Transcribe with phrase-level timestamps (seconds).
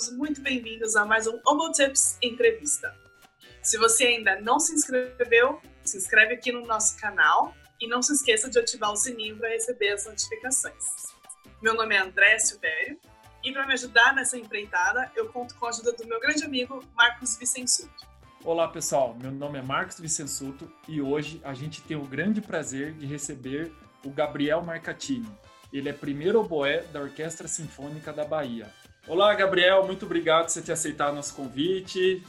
[0.00, 2.96] todos muito bem-vindos a mais um Homo Tips Entrevista.
[3.62, 8.14] Se você ainda não se inscreveu, se inscreve aqui no nosso canal e não se
[8.14, 10.84] esqueça de ativar o sininho para receber as notificações.
[11.60, 12.98] Meu nome é André Silvério
[13.44, 16.82] e para me ajudar nessa empreitada, eu conto com a ajuda do meu grande amigo
[16.94, 18.08] Marcos Vicensuto.
[18.42, 22.94] Olá pessoal, meu nome é Marcos Vicensuto e hoje a gente tem o grande prazer
[22.94, 23.70] de receber
[24.02, 25.28] o Gabriel Marcatini.
[25.70, 28.72] Ele é primeiro oboé da Orquestra Sinfônica da Bahia.
[29.08, 32.22] Olá, Gabriel, muito obrigado por você ter aceitado nosso convite.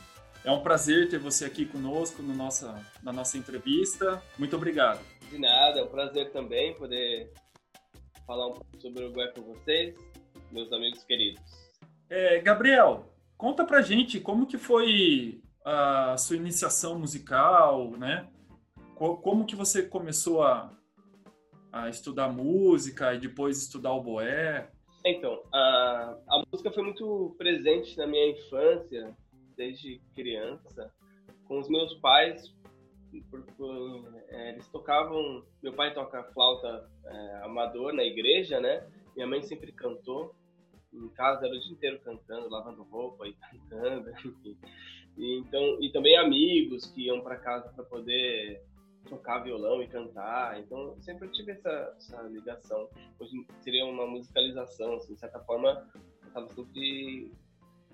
[0.44, 4.22] É um prazer ter você aqui conosco no nossa, na nossa entrevista.
[4.40, 5.00] Muito obrigado.
[5.30, 7.32] De nada, é um prazer também poder
[8.26, 9.96] falar um pouco sobre o Uruguai com vocês,
[10.52, 11.44] meus amigos queridos.
[12.10, 18.28] É, Gabriel, conta pra gente como que foi a sua iniciação musical, né?
[18.96, 20.72] Como que você começou a,
[21.72, 24.70] a estudar música e depois estudar o boé?
[25.04, 29.16] Então, a, a música foi muito presente na minha infância,
[29.57, 30.91] desde criança,
[31.48, 32.54] com os meus pais,
[34.29, 35.44] é, eles tocavam.
[35.62, 38.88] Meu pai toca flauta é, amador na igreja, né?
[39.16, 40.34] Minha mãe sempre cantou.
[40.94, 43.34] Em casa era o dia inteiro cantando, lavando roupa e
[43.70, 44.12] cantando.
[45.18, 48.62] E, então, e também amigos que iam para casa para poder
[49.10, 50.60] tocar violão e cantar.
[50.60, 52.90] Então, sempre tive essa, essa ligação.
[53.20, 55.88] Hoje seria uma musicalização, assim, de certa forma,
[56.21, 57.32] eu estava sempre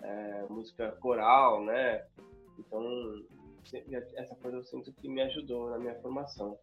[0.02, 2.06] é, música coral, né?
[2.60, 3.24] Então,
[4.16, 6.58] essa coisa eu sinto que me ajudou na minha formação.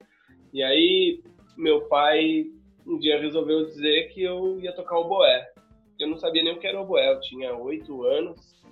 [0.52, 1.22] E aí,
[1.56, 2.46] meu pai
[2.86, 5.50] um dia resolveu dizer que eu ia tocar o boé.
[5.98, 8.62] Eu não sabia nem o que era o boé, eu tinha oito anos.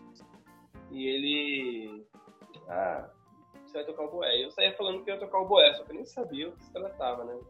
[0.90, 2.04] E ele.
[2.68, 3.08] Ah,
[3.72, 4.44] você vai tocar o boé.
[4.44, 6.64] Eu saía falando que ia tocar o boé, só que eu nem sabia o que
[6.64, 7.40] se tratava, né?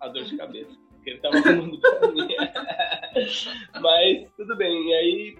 [0.00, 0.70] A dor de cabeça.
[0.94, 2.00] Porque ele tava falando pra.
[3.80, 4.88] Mas tudo bem.
[4.88, 5.38] E aí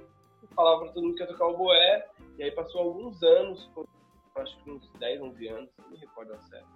[0.56, 2.08] falava pra todo mundo que ia tocar o boé.
[2.36, 3.70] E aí passou alguns anos,
[4.34, 6.66] acho que uns 10, 11 anos, não me recordo certo.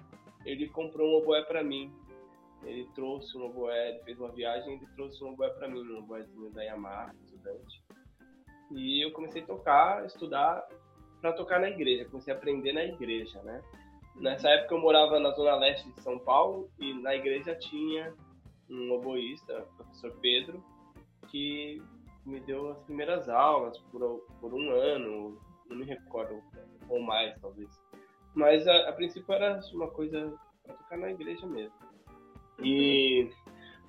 [0.45, 1.93] Ele comprou um oboé pra mim.
[2.63, 5.99] Ele trouxe um oboé, ele fez uma viagem ele trouxe um oboé pra mim, um
[5.99, 7.83] oboézinho da Yamaha, estudante.
[8.73, 10.67] E eu comecei a tocar, estudar
[11.27, 13.61] para tocar na igreja, comecei a aprender na igreja, né?
[14.15, 18.15] Nessa época eu morava na zona leste de São Paulo e na igreja tinha
[18.71, 20.63] um oboísta, o professor Pedro,
[21.27, 21.83] que
[22.25, 25.37] me deu as primeiras aulas por, por um ano,
[25.69, 26.41] não me recordo,
[26.89, 27.69] ou mais talvez.
[28.33, 30.33] Mas a, a princípio era uma coisa
[30.63, 31.75] para tocar na igreja mesmo.
[32.63, 33.33] E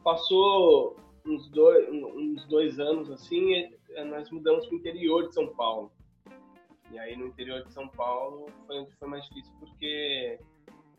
[0.04, 3.70] passou uns dois, uns dois anos assim,
[4.08, 5.92] nós mudamos para o interior de São Paulo.
[6.92, 10.40] E aí no interior de São Paulo foi onde foi mais difícil porque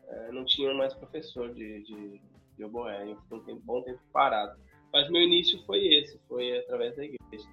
[0.07, 2.21] é, não tinha mais professor de, de,
[2.57, 3.09] de oboé.
[3.09, 4.59] Eu fiquei um tempo, bom tempo parado.
[4.93, 7.47] Mas meu início foi esse, foi através da igreja.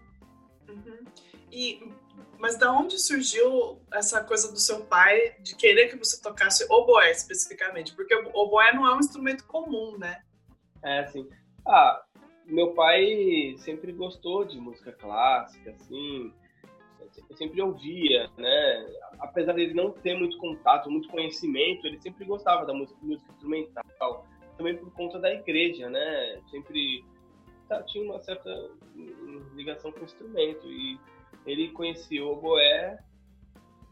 [0.69, 1.04] Uhum.
[1.50, 1.92] E,
[2.38, 7.10] mas da onde surgiu essa coisa do seu pai de querer que você tocasse oboé
[7.10, 7.94] especificamente?
[7.94, 10.22] Porque o oboé não é um instrumento comum, né?
[10.82, 11.28] É, assim.
[11.66, 12.02] Ah,
[12.44, 16.32] meu pai sempre gostou de música clássica, assim
[17.28, 18.87] eu sempre ouvia, né?
[19.19, 24.27] Apesar dele não ter muito contato, muito conhecimento, ele sempre gostava da música, música instrumental.
[24.56, 26.41] Também por conta da igreja, né?
[26.50, 27.05] Sempre
[27.69, 28.50] tá, tinha uma certa
[29.55, 30.66] ligação com o instrumento.
[30.71, 30.99] E
[31.47, 32.99] ele conhecia o oboé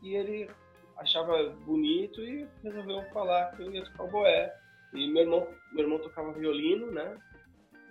[0.02, 0.50] e ele
[0.96, 4.54] achava bonito e resolveu falar que eu ia tocar o boé.
[4.92, 7.18] E meu irmão, meu irmão tocava violino, né?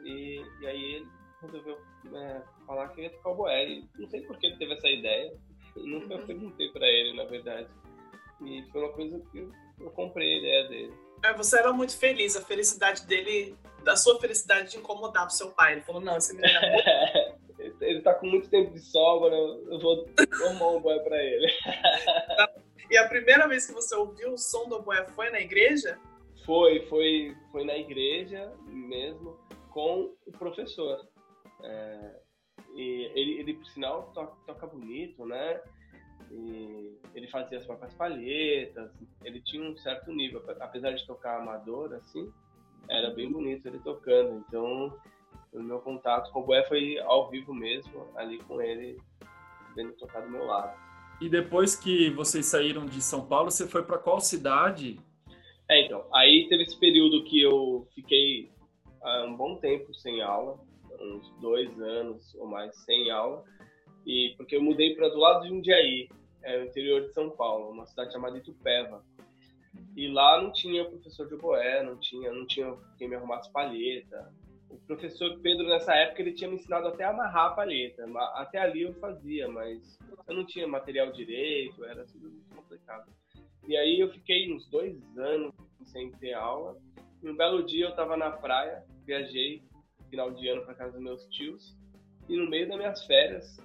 [0.03, 1.07] E, e aí ele
[1.43, 1.77] resolveu
[2.13, 3.69] é, falar que ia tocar o boé.
[3.69, 5.33] E não sei por que ele teve essa ideia.
[5.75, 6.25] Eu nunca uhum.
[6.25, 7.67] perguntei para ele, na verdade.
[8.45, 10.93] E foi uma coisa que eu, eu comprei a ideia dele.
[11.23, 15.51] É, você era muito feliz, a felicidade dele, da sua felicidade de incomodar o seu
[15.51, 15.73] pai.
[15.73, 17.43] Ele falou, não, esse menino é muito...
[17.81, 20.05] ele tá com muito tempo de sobra, eu vou
[20.43, 21.47] arrumar um boé pra ele.
[22.91, 25.97] e a primeira vez que você ouviu o som do boé foi na igreja?
[26.45, 31.07] Foi, foi, foi na igreja mesmo, com o professor.
[31.63, 32.19] É,
[32.75, 35.61] e ele, ele, por sinal, toca, toca bonito, né?
[36.31, 38.91] E ele fazia as próprias palhetas,
[39.23, 42.31] ele tinha um certo nível, apesar de tocar amador, assim,
[42.89, 44.43] era bem bonito ele tocando.
[44.47, 44.97] Então,
[45.51, 48.99] o meu contato com o Boé foi ao vivo mesmo, ali com ele,
[49.75, 50.75] vendo tocar do meu lado.
[51.21, 54.99] E depois que vocês saíram de São Paulo, você foi para qual cidade?
[55.69, 58.51] É, então, aí teve esse período que eu fiquei
[59.01, 60.59] uh, um bom tempo sem aula,
[61.03, 63.43] uns dois anos ou mais sem aula,
[64.05, 66.09] e porque eu mudei para do lado de Jundiaí,
[66.41, 69.03] é, o interior de São Paulo, uma cidade chamada Itupeva.
[69.95, 74.33] E lá não tinha professor de oboé, não tinha, não tinha quem me arrumasse palheta,
[74.73, 78.05] o professor Pedro, nessa época, ele tinha me ensinado até a amarrar a palheta.
[78.33, 83.11] Até ali eu fazia, mas eu não tinha material direito, era tudo muito complicado.
[83.67, 85.53] E aí eu fiquei uns dois anos
[85.85, 86.77] sem ter aula.
[87.21, 89.63] E um belo dia eu estava na praia, viajei
[90.13, 91.75] final de ano para casa dos meus tios.
[92.29, 93.57] E no meio das minhas férias,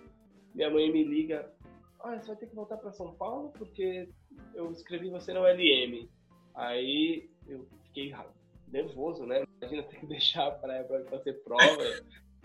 [0.55, 1.53] minha mãe me liga:
[2.01, 4.09] Olha, você vai ter que voltar para São Paulo porque
[4.55, 6.09] eu escrevi você no LM.
[6.55, 8.15] Aí eu fiquei
[8.69, 9.45] nervoso, né?
[9.61, 11.85] Imagina ter que deixar a praia para fazer prova.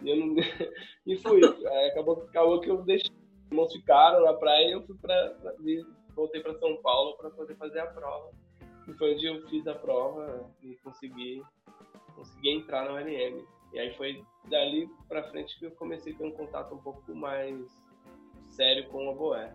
[0.04, 0.36] e, eu não...
[1.08, 1.42] e fui.
[1.44, 3.12] Aí acabou, acabou que eu deixei.
[3.12, 5.36] Os irmãos ficaram na praia e eu fui para
[6.16, 8.32] voltei para São Paulo para poder fazer a prova.
[8.88, 11.42] E foi onde eu fiz a prova e consegui,
[12.16, 13.44] consegui entrar na ULM.
[13.74, 17.14] E aí foi dali para frente que eu comecei a ter um contato um pouco
[17.16, 17.60] mais
[18.52, 19.54] sério com o Boé.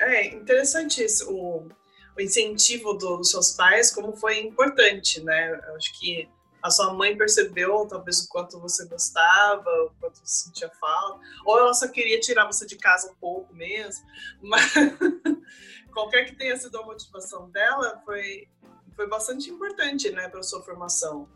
[0.00, 1.68] É interessante isso, o,
[2.16, 5.54] o incentivo dos seus pais, como foi importante, né?
[5.76, 6.28] Acho que
[6.62, 11.58] a sua mãe percebeu talvez o quanto você gostava, o quanto você sentia falta, ou
[11.58, 14.04] ela só queria tirar você de casa um pouco mesmo,
[14.42, 14.74] mas
[15.94, 18.48] qualquer que tenha sido a motivação dela, foi,
[18.94, 21.28] foi bastante importante, né, para sua formação.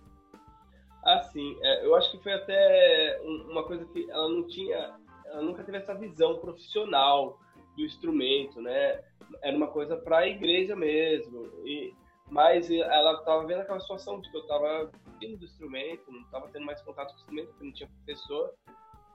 [1.05, 1.59] Ah, sim.
[1.63, 3.21] É, eu acho que foi até
[3.51, 4.97] uma coisa que ela não tinha,
[5.27, 7.39] ela nunca teve essa visão profissional
[7.77, 9.03] do instrumento, né?
[9.43, 11.51] Era uma coisa para a igreja mesmo.
[11.65, 11.95] E
[12.33, 14.91] mas ela estava vendo aquela situação de que eu estava
[15.21, 18.55] vindo do instrumento, não estava tendo mais contato com o instrumento, porque não tinha professor.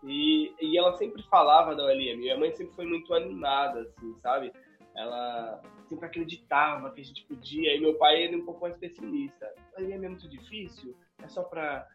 [0.04, 2.18] E, e ela sempre falava da OLM.
[2.18, 4.54] Minha mãe sempre foi muito animada, assim, sabe?
[4.96, 7.76] Ela sempre acreditava que a gente podia.
[7.76, 9.52] E meu pai, ele é um pouco mais pessimista.
[9.76, 10.96] A OLM é muito difícil?
[11.22, 11.88] É só para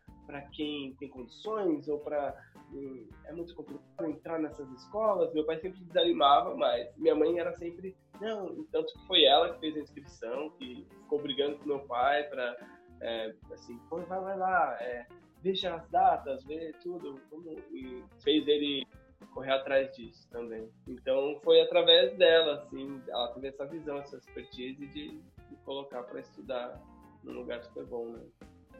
[0.53, 1.89] quem tem condições?
[1.89, 2.35] Ou para
[2.73, 5.33] hum, é muito complicado entrar nessas escolas.
[5.33, 8.65] Meu pai sempre desanimava, mas minha mãe era sempre não.
[8.65, 12.57] Tanto que foi ela que fez a inscrição, que ficou brigando com meu pai para
[13.03, 15.07] é, assim, vai, vai lá, é,
[15.43, 18.87] veja as datas, vê tudo, como, e fez ele
[19.33, 20.71] correr atrás disso também.
[20.87, 26.21] Então foi através dela, assim, ela teve essa visão, essa expertise de, de colocar para
[26.21, 26.81] estudar
[27.25, 28.21] num lugar super bom, né?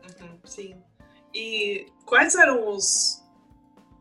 [0.03, 0.83] Uhum, sim.
[1.35, 3.23] E quais eram os,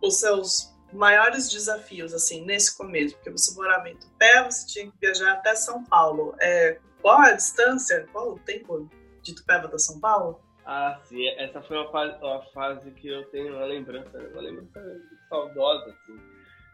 [0.01, 3.15] os seus maiores desafios, assim, nesse começo?
[3.15, 6.35] Porque você morava em Tupé, você tinha que viajar até São Paulo.
[6.39, 8.89] É, qual a distância, qual o tempo
[9.21, 10.41] de Tupéva para São Paulo?
[10.65, 11.27] Ah, sim.
[11.37, 16.19] Essa foi uma fase, uma fase que eu tenho uma lembrança, uma lembrança saudosa, assim.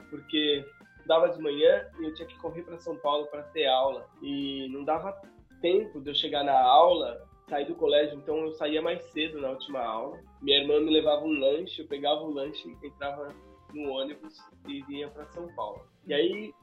[0.09, 0.65] Porque
[1.05, 4.07] dava de manhã e eu tinha que correr para São Paulo para ter aula.
[4.21, 5.19] E não dava
[5.61, 9.51] tempo de eu chegar na aula, sair do colégio, então eu saía mais cedo na
[9.51, 10.19] última aula.
[10.41, 13.33] Minha irmã me levava um lanche, eu pegava o lanche, entrava
[13.73, 15.81] no ônibus e vinha para São Paulo.
[16.05, 16.53] E aí,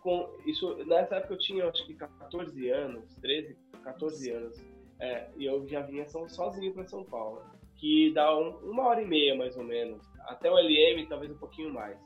[0.00, 4.72] com isso, nessa época eu tinha acho que 14 anos, 13, 14 anos.
[5.00, 7.42] É, e eu já vinha sozinho para São Paulo,
[7.76, 11.38] que dá um, uma hora e meia mais ou menos, até o LM talvez um
[11.38, 11.98] pouquinho mais.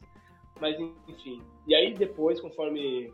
[0.61, 1.43] Mas enfim.
[1.67, 3.13] E aí depois, conforme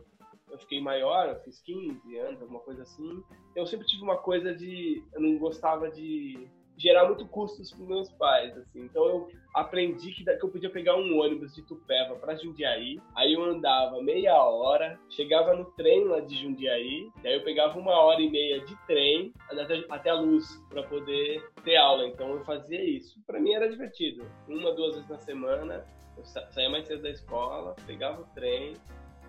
[0.52, 3.24] eu fiquei maior, eu fiz 15 anos, alguma coisa assim,
[3.56, 5.02] eu sempre tive uma coisa de.
[5.14, 8.84] Eu não gostava de gerar muito custos para meus pais, assim.
[8.84, 13.44] Então eu aprendi que, eu podia pegar um ônibus de Tupéva para Jundiaí, aí eu
[13.44, 18.20] andava meia hora, chegava no trem lá de Jundiaí, e aí eu pegava uma hora
[18.20, 22.06] e meia de trem até, até a luz para poder ter aula.
[22.06, 23.20] Então eu fazia isso.
[23.26, 24.24] Para mim era divertido.
[24.48, 25.84] Uma, duas vezes na semana,
[26.16, 28.74] eu saía mais cedo da escola, pegava o trem,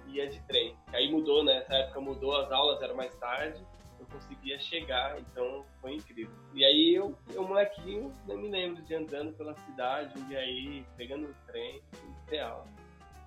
[0.07, 0.75] ia de trem.
[0.87, 1.55] Aí mudou, né?
[1.55, 3.63] Nessa época mudou, as aulas eram mais tarde
[4.03, 6.35] eu conseguia chegar, então foi incrível.
[6.53, 11.27] E aí eu, eu molequinho, nem me lembro de andando pela cidade, e aí pegando
[11.27, 11.81] o trem,
[12.27, 12.67] real.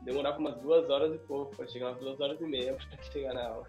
[0.03, 3.35] Demorava umas duas horas e pouco para chegar, umas duas horas e meia para chegar
[3.35, 3.69] na aula.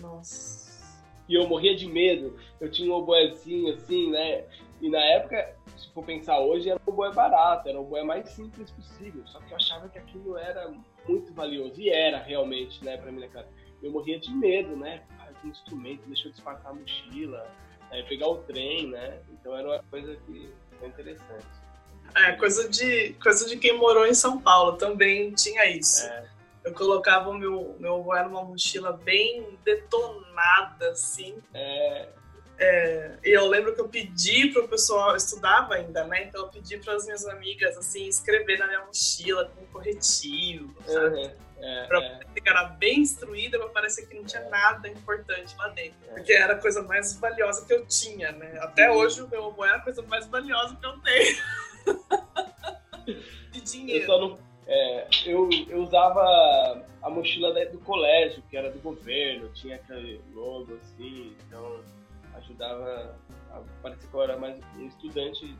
[0.00, 0.83] Nossa.
[1.28, 4.44] E eu morria de medo, eu tinha um oboezinho assim, né?
[4.80, 8.28] E na época, se for pensar hoje, era um oboé barato, era o oboé mais
[8.30, 9.26] simples possível.
[9.26, 10.70] Só que eu achava que aquilo era
[11.08, 13.46] muito valioso, e era realmente, né, pra mim naquela
[13.82, 15.02] eu morria de medo, né?
[15.44, 17.46] um instrumento, deixou de despacar a mochila,
[17.90, 19.18] é, pegar o trem, né?
[19.32, 21.46] Então era uma coisa que foi interessante.
[22.14, 26.06] É, coisa de, coisa de quem morou em São Paulo também tinha isso.
[26.06, 26.28] É.
[26.64, 31.36] Eu colocava o meu, meu era uma mochila bem detonada, assim.
[31.52, 32.08] É.
[32.56, 36.24] É, e eu lembro que eu pedi para o pessoal, eu estudava ainda, né?
[36.24, 41.16] Então eu pedi para as minhas amigas, assim, escrever na minha mochila com corretivo, sabe?
[41.16, 41.30] Uhum.
[41.58, 42.20] É, pra é.
[42.32, 45.96] ficar bem instruída pra parecer que não tinha nada importante lá dentro.
[46.10, 46.14] É.
[46.14, 48.56] Porque era a coisa mais valiosa que eu tinha, né?
[48.60, 48.98] Até uhum.
[48.98, 51.36] hoje o meu amor é a coisa mais valiosa que eu tenho.
[53.50, 54.12] De dinheiro.
[54.12, 59.76] Eu, não, é, eu, eu, usava a mochila do colégio, que era do governo, tinha
[59.76, 61.80] aquele logo assim, então
[62.34, 63.16] ajudava
[63.50, 65.54] a que eu era mais um estudante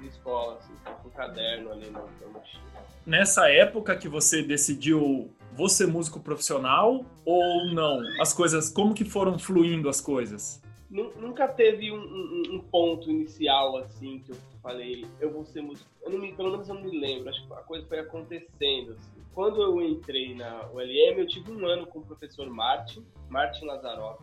[0.00, 2.62] de escola, assim, com um caderno ali na, na mochila.
[3.06, 8.00] Nessa época que você decidiu você músico profissional ou não?
[8.20, 10.62] As coisas, como que foram fluindo as coisas?
[10.90, 15.90] Nunca teve um, um, um ponto inicial assim que eu falei, eu vou ser músico.
[16.02, 18.92] Eu não me, pelo menos eu não me lembro, acho que a coisa foi acontecendo.
[18.92, 19.10] Assim.
[19.34, 24.22] Quando eu entrei na ULM, eu tive um ano com o professor Martin, Martin Lazaroff.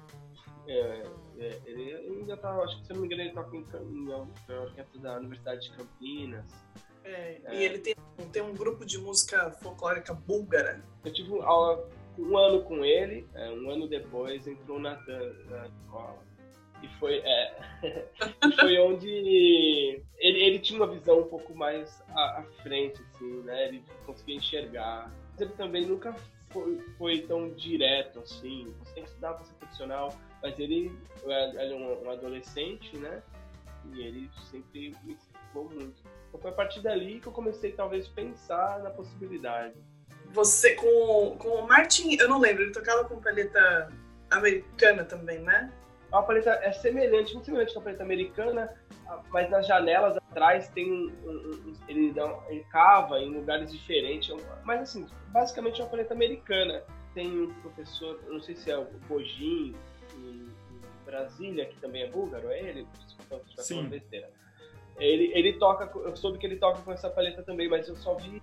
[0.68, 1.04] É,
[1.40, 5.02] é, ele ainda tá, acho que se não me engano, ele toca em, na orquestra
[5.02, 6.46] da Universidade de Campinas.
[7.04, 7.56] É, é.
[7.56, 7.96] E ele tem,
[8.32, 10.84] tem um grupo de música folclórica búlgara.
[11.04, 15.66] Eu tive aula um ano com ele, é, um ano depois entrou o Natan na
[15.68, 16.29] escola.
[16.82, 17.56] E foi, é,
[18.60, 23.68] foi onde ele, ele tinha uma visão um pouco mais à, à, frente, assim, né?
[23.68, 25.12] Ele conseguia enxergar.
[25.32, 26.16] Mas ele também nunca
[26.50, 28.74] foi, foi tão direto, assim.
[28.80, 30.18] Você tem que estudar para ser profissional.
[30.42, 33.22] Mas ele, é um, um adolescente, né?
[33.94, 36.02] E ele sempre me incentivou muito.
[36.28, 39.76] Então foi a partir dali que eu comecei, talvez, pensar na possibilidade.
[40.32, 43.92] Você, com, com o Martin, eu não lembro, ele tocava com paleta
[44.30, 45.74] americana também, né?
[46.12, 48.74] A paleta é semelhante, muito semelhante com a paleta americana,
[49.30, 54.36] mas nas janelas atrás tem um, um, um ele, dá, ele cava em lugares diferentes.
[54.64, 56.84] Mas assim, basicamente é uma paleta americana.
[57.14, 59.76] Tem um professor, não sei se é o Bojin,
[60.18, 60.50] em,
[61.10, 62.88] Brasília, que também é búlgaro, é ele?
[63.06, 63.84] Desculpa, Sim.
[63.88, 64.30] besteira.
[64.98, 68.14] Ele, ele toca, eu soube que ele toca com essa paleta também, mas eu só
[68.16, 68.42] vi,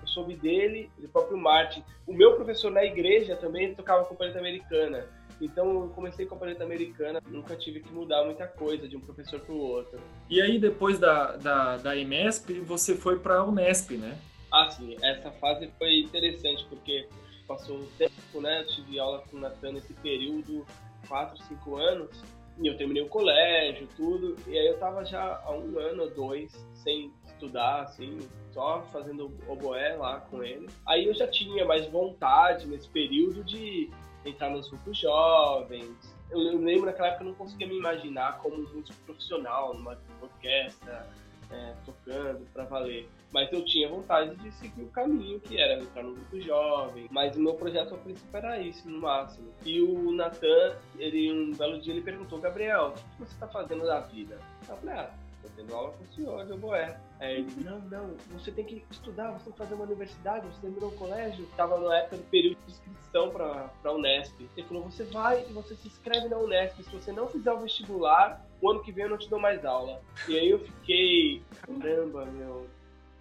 [0.00, 1.84] eu soube dele, do próprio Martin.
[2.06, 5.06] O meu professor na igreja também tocava com paleta americana.
[5.40, 9.00] Então eu comecei com a paleta americana, nunca tive que mudar muita coisa de um
[9.00, 10.00] professor para o outro.
[10.30, 14.16] E aí depois da, da, da EMESP, você foi para a Unesp, né?
[14.52, 14.96] Ah, sim.
[15.02, 17.08] Essa fase foi interessante porque
[17.46, 18.62] passou um tempo, né?
[18.62, 20.66] Eu tive aula com o Natan nesse período,
[21.08, 22.10] 4, 5 anos.
[22.58, 24.36] E eu terminei o colégio, tudo.
[24.46, 28.18] E aí eu tava já há um ano ou dois sem estudar, assim,
[28.52, 30.66] só fazendo oboé lá com ele.
[30.86, 33.90] Aí eu já tinha mais vontade nesse período de
[34.28, 36.16] entrar nos grupos jovens.
[36.30, 39.98] Eu, eu lembro naquela época eu não conseguia me imaginar como um músico profissional, numa
[40.20, 41.06] orquestra,
[41.50, 43.08] é, tocando para valer.
[43.32, 47.06] Mas eu tinha vontade de seguir o caminho que era entrar no grupo jovem.
[47.10, 49.48] Mas o meu projeto a princípio era isso, no máximo.
[49.64, 53.84] E o Natan, ele um belo dia ele perguntou, Gabriel, o que você está fazendo
[53.84, 54.38] da vida?
[54.68, 55.10] Eu falei, ah,
[55.46, 56.98] tô tendo aula com o senhor de oboé.
[57.20, 60.60] Aí ele, não, não, você tem que estudar, você tem que fazer uma universidade, você
[60.60, 61.46] terminou o colégio.
[61.56, 64.34] Tava na época do período de inscrição pra, pra Unesp.
[64.56, 66.82] Ele falou, você vai e você se inscreve na Unesp.
[66.82, 69.64] Se você não fizer o vestibular, o ano que vem eu não te dou mais
[69.64, 70.00] aula.
[70.28, 72.66] E aí eu fiquei, caramba, meu.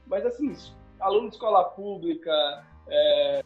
[0.08, 0.53] Mas assim,
[1.00, 3.44] aluno de escola pública, é,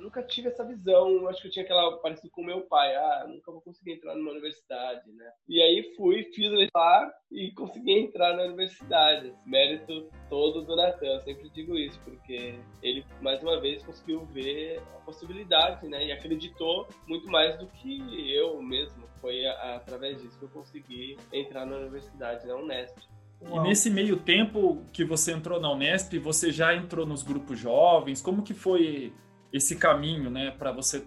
[0.00, 1.28] nunca tive essa visão.
[1.28, 2.94] Acho que eu tinha aquela parecido com meu pai.
[2.94, 5.30] Ah, nunca vou conseguir entrar numa universidade, né?
[5.48, 9.32] E aí fui, fiz lá e consegui entrar na universidade.
[9.46, 11.20] Mérito todo do Natan.
[11.20, 16.06] Sempre digo isso, porque ele, mais uma vez, conseguiu ver a possibilidade, né?
[16.06, 19.08] E acreditou muito mais do que eu mesmo.
[19.20, 22.96] Foi através disso que eu consegui entrar na universidade, na Unesp.
[23.42, 23.64] Uau.
[23.64, 28.20] E nesse meio tempo que você entrou na Unesp, você já entrou nos grupos jovens?
[28.20, 29.12] Como que foi
[29.52, 31.04] esse caminho, né, para você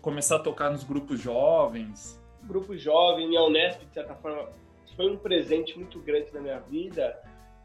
[0.00, 2.20] começar a tocar nos grupos jovens?
[2.44, 4.48] Grupo jovem e a Unesp, de certa forma,
[4.96, 7.18] foi um presente muito grande na minha vida,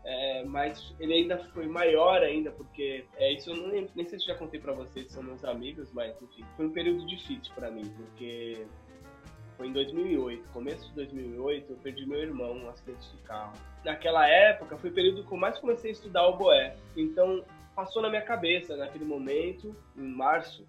[0.04, 4.26] é, mas ele ainda foi maior ainda, porque é, isso eu não, nem, sei se
[4.26, 7.92] já contei para vocês, são meus amigos, mas enfim, foi um período difícil para mim,
[7.98, 8.66] porque
[9.58, 13.54] foi em 2008, começo de 2008, eu perdi meu irmão num acidente de carro.
[13.84, 16.78] Naquela época foi o período que eu mais comecei a estudar o boé.
[16.96, 17.44] Então
[17.77, 20.67] passou na minha cabeça naquele momento, em março,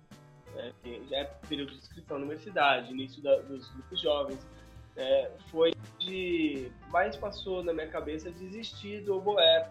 [0.55, 4.47] né, que já é período de inscrição na universidade, início da, dos grupos jovens,
[4.95, 9.71] é, foi de mais passou na minha cabeça desistir do oboé.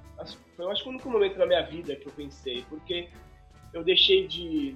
[0.56, 3.10] Foi, eu acho o único momento na minha vida que eu pensei, porque
[3.72, 4.76] eu deixei de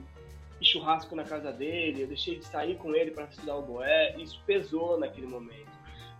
[0.62, 4.16] ir churrasco na casa dele, eu deixei de sair com ele para estudar o boé,
[4.18, 5.72] isso pesou naquele momento.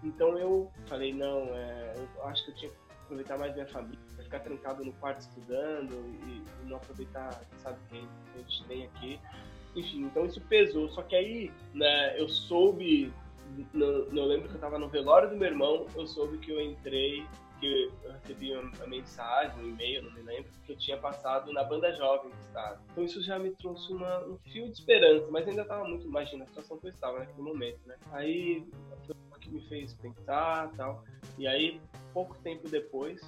[0.04, 4.00] Então eu falei, não, é, eu acho que eu tinha que aproveitar mais minha família,
[4.32, 5.94] ficar trancado no quarto estudando
[6.26, 9.20] e, e não aproveitar, sabe, quem a gente tem aqui.
[9.76, 10.90] Enfim, então isso pesou.
[10.90, 13.12] Só que aí, né, eu soube,
[13.74, 16.62] no, eu lembro que eu estava no velório do meu irmão, eu soube que eu
[16.62, 17.26] entrei,
[17.60, 21.64] que eu recebi uma, mensagem, um e-mail, não me lembro, que eu tinha passado na
[21.64, 22.82] banda jovem do estado.
[22.92, 26.44] Então isso já me trouxe uma, um fio de esperança, mas ainda estava muito, imagina
[26.44, 27.98] a situação que eu estava naquele momento, né?
[28.12, 28.66] Aí
[29.06, 31.04] foi o que me fez pensar tal.
[31.38, 31.80] E aí,
[32.14, 33.22] pouco tempo depois,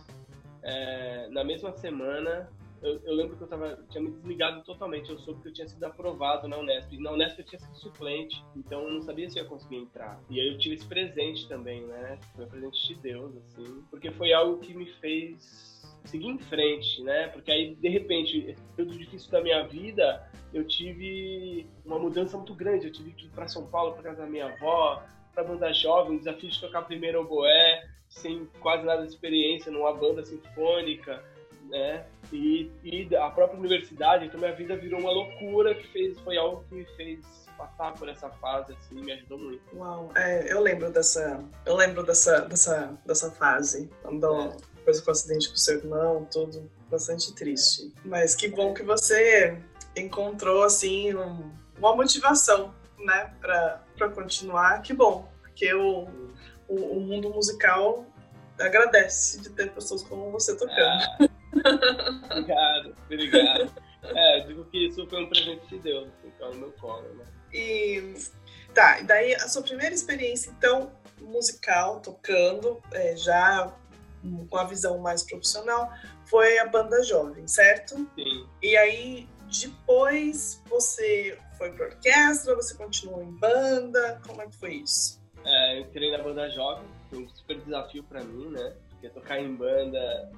[0.64, 2.50] é, na mesma semana,
[2.82, 5.10] eu, eu, lembro que eu tava, tinha me desligado totalmente.
[5.10, 6.98] Eu soube que eu tinha sido aprovado na Unesp.
[6.98, 10.22] Na Unesp eu tinha sido suplente, então eu não sabia se eu ia conseguir entrar.
[10.30, 12.20] E aí eu tive esse presente também, né?
[12.36, 17.02] Foi um presente de Deus, assim, porque foi algo que me fez seguir em frente,
[17.04, 17.28] né?
[17.28, 22.88] Porque aí, de repente, esse difícil da minha vida, eu tive uma mudança muito grande.
[22.88, 25.04] Eu tive que ir para São Paulo, para casa da minha avó,
[25.34, 27.84] para banda jovem, o desafio de tocar primeiro oboé,
[28.16, 31.24] sem quase nada de experiência numa banda sinfônica,
[31.70, 32.06] né?
[32.32, 36.64] E, e a própria universidade, então minha vida virou uma loucura que fez, foi algo
[36.70, 37.20] que me fez
[37.58, 39.62] passar por essa fase assim, me ajudou muito.
[39.76, 44.56] Uau, é, eu lembro dessa, eu lembro dessa, dessa, dessa fase, quando é.
[44.76, 47.94] depois com o acidente com seu irmão, tudo bastante triste.
[48.06, 49.58] Mas que bom que você
[49.96, 54.82] encontrou assim um, uma motivação, né, para continuar.
[54.82, 56.08] Que bom, porque o,
[56.74, 58.06] o, o mundo musical
[58.60, 60.80] agradece de ter pessoas como você tocando.
[60.80, 61.18] Ah.
[62.32, 63.74] obrigado, obrigado.
[64.04, 67.26] É, eu digo que isso foi um presente de Deus, então, no meu colo, né?
[67.54, 68.16] E
[68.74, 73.74] tá, e daí a sua primeira experiência, então, musical, tocando, é, já
[74.50, 75.92] com a visão mais profissional,
[76.26, 77.96] foi a banda jovem, certo?
[78.16, 78.48] Sim.
[78.62, 79.30] E aí,
[79.62, 85.23] depois, você foi pra orquestra, você continuou em banda, como é que foi isso?
[85.46, 88.74] É, eu entrei na banda jovem, foi um super desafio para mim, né?
[88.90, 90.32] Porque tocar em banda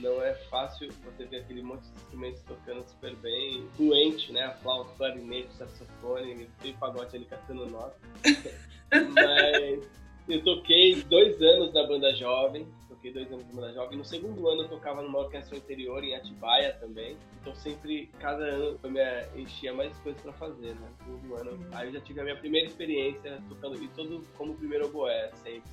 [0.00, 4.44] não é fácil você ver aquele monte de instrumentos tocando super bem, fluente, né?
[4.44, 7.96] A flauta, clarinete, saxofone, tem pagode ali cantando nota.
[9.14, 13.98] Mas eu toquei dois anos na banda jovem, toquei dois anos na banda jovem.
[13.98, 17.16] No segundo ano eu tocava numa orquestra interior em Atibaia também.
[17.40, 19.00] Então sempre, cada ano eu me
[19.40, 20.88] enchia mais coisas para fazer, né?
[20.90, 21.70] No segundo ano, uhum.
[21.72, 25.70] aí eu já tive a minha primeira experiência tocando, e todo como primeiro oboé, sempre.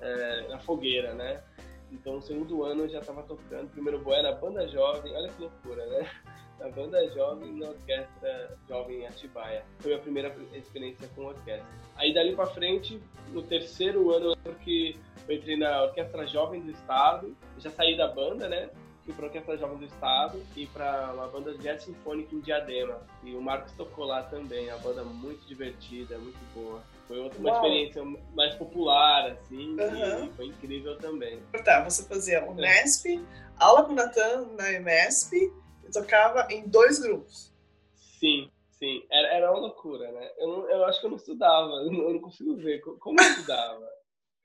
[0.00, 1.42] É, na fogueira, né?
[1.92, 3.70] Então, no segundo ano eu já estava tocando.
[3.70, 6.10] Primeiro boé na banda jovem, olha que loucura, né?
[6.62, 9.64] Na banda jovem na orquestra jovem em Atibaia.
[9.80, 11.66] Foi a primeira experiência com orquestra.
[11.96, 13.00] Aí dali para frente,
[13.32, 14.96] no terceiro ano, eu lembro que
[15.28, 17.36] eu entrei na Orquestra Jovem do Estado.
[17.58, 18.70] Já saí da banda, né?
[19.04, 22.40] Fui para a Orquestra Jovem do Estado e para uma banda de jazz sinfônico em
[22.40, 23.00] Diadema.
[23.24, 24.70] E o Marcos tocou lá também.
[24.70, 26.80] A banda muito divertida, muito boa.
[27.08, 28.04] Foi outra, uma experiência
[28.36, 30.26] mais popular, assim, uhum.
[30.26, 31.40] e foi incrível também.
[31.64, 33.20] Tá, você fazia o Nesp,
[33.58, 35.52] aula com o Natan na MESP
[35.92, 37.52] tocava em dois grupos.
[37.94, 39.04] Sim, sim.
[39.10, 40.30] Era, era uma loucura, né?
[40.38, 43.20] Eu, não, eu acho que eu não estudava, eu não, eu não consigo ver como
[43.20, 43.88] eu estudava.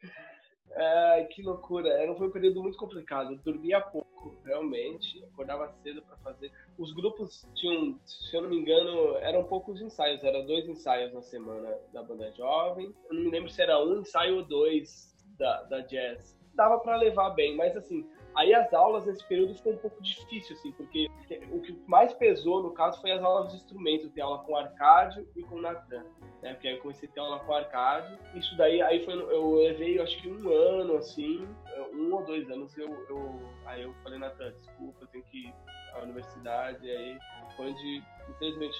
[0.69, 1.89] É, que loucura.
[1.89, 3.31] Era, foi um período muito complicado.
[3.31, 5.23] Eu dormia pouco, realmente.
[5.33, 6.51] Acordava cedo para fazer.
[6.77, 10.23] Os grupos tinham, se eu não me engano, eram poucos ensaios.
[10.23, 12.93] Eram dois ensaios na semana da banda jovem.
[13.09, 16.37] Eu não me lembro se era um ensaio ou dois da, da jazz.
[16.53, 20.55] Dava para levar bem, mas assim, Aí as aulas nesse período ficou um pouco difícil,
[20.55, 21.09] assim, porque
[21.51, 24.55] o que mais pesou, no caso, foi as aulas de instrumento, ter aula com o
[24.55, 26.05] Arcádio e com o Natan,
[26.41, 26.53] né?
[26.53, 28.17] Porque aí eu comecei a ter aula com o Arcádio.
[28.35, 31.47] Isso daí, aí foi, eu levei, eu acho que um ano, assim,
[31.93, 35.53] um ou dois anos, eu, eu aí eu falei, Natan, desculpa, eu tenho que ir
[35.93, 37.17] à universidade, aí
[37.55, 38.77] foi onde, infelizmente,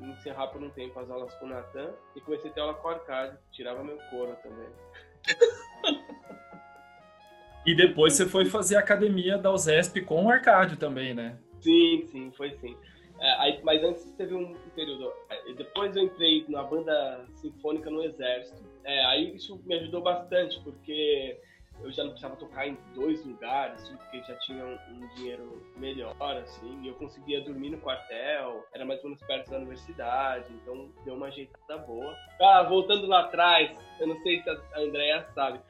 [0.00, 2.88] encerrar por um tempo as aulas com o Natan e comecei a ter aula com
[2.88, 4.68] o Arcádio, tirava meu couro também.
[7.66, 11.36] E depois você foi fazer a academia da USESP com o Arcádio também, né?
[11.60, 12.76] Sim, sim, foi sim.
[13.20, 15.12] É, aí, mas antes teve um período.
[15.28, 18.62] É, depois eu entrei na banda sinfônica no Exército.
[18.84, 21.38] É, aí isso me ajudou bastante, porque
[21.82, 26.14] eu já não precisava tocar em dois lugares, porque já tinha um, um, dinheiro melhor,
[26.20, 30.90] assim, e eu conseguia dormir no quartel, era mais ou menos perto da universidade, então
[31.04, 32.14] deu uma ajeitada boa.
[32.40, 35.60] Ah, voltando lá atrás, eu não sei se a Andrea sabe,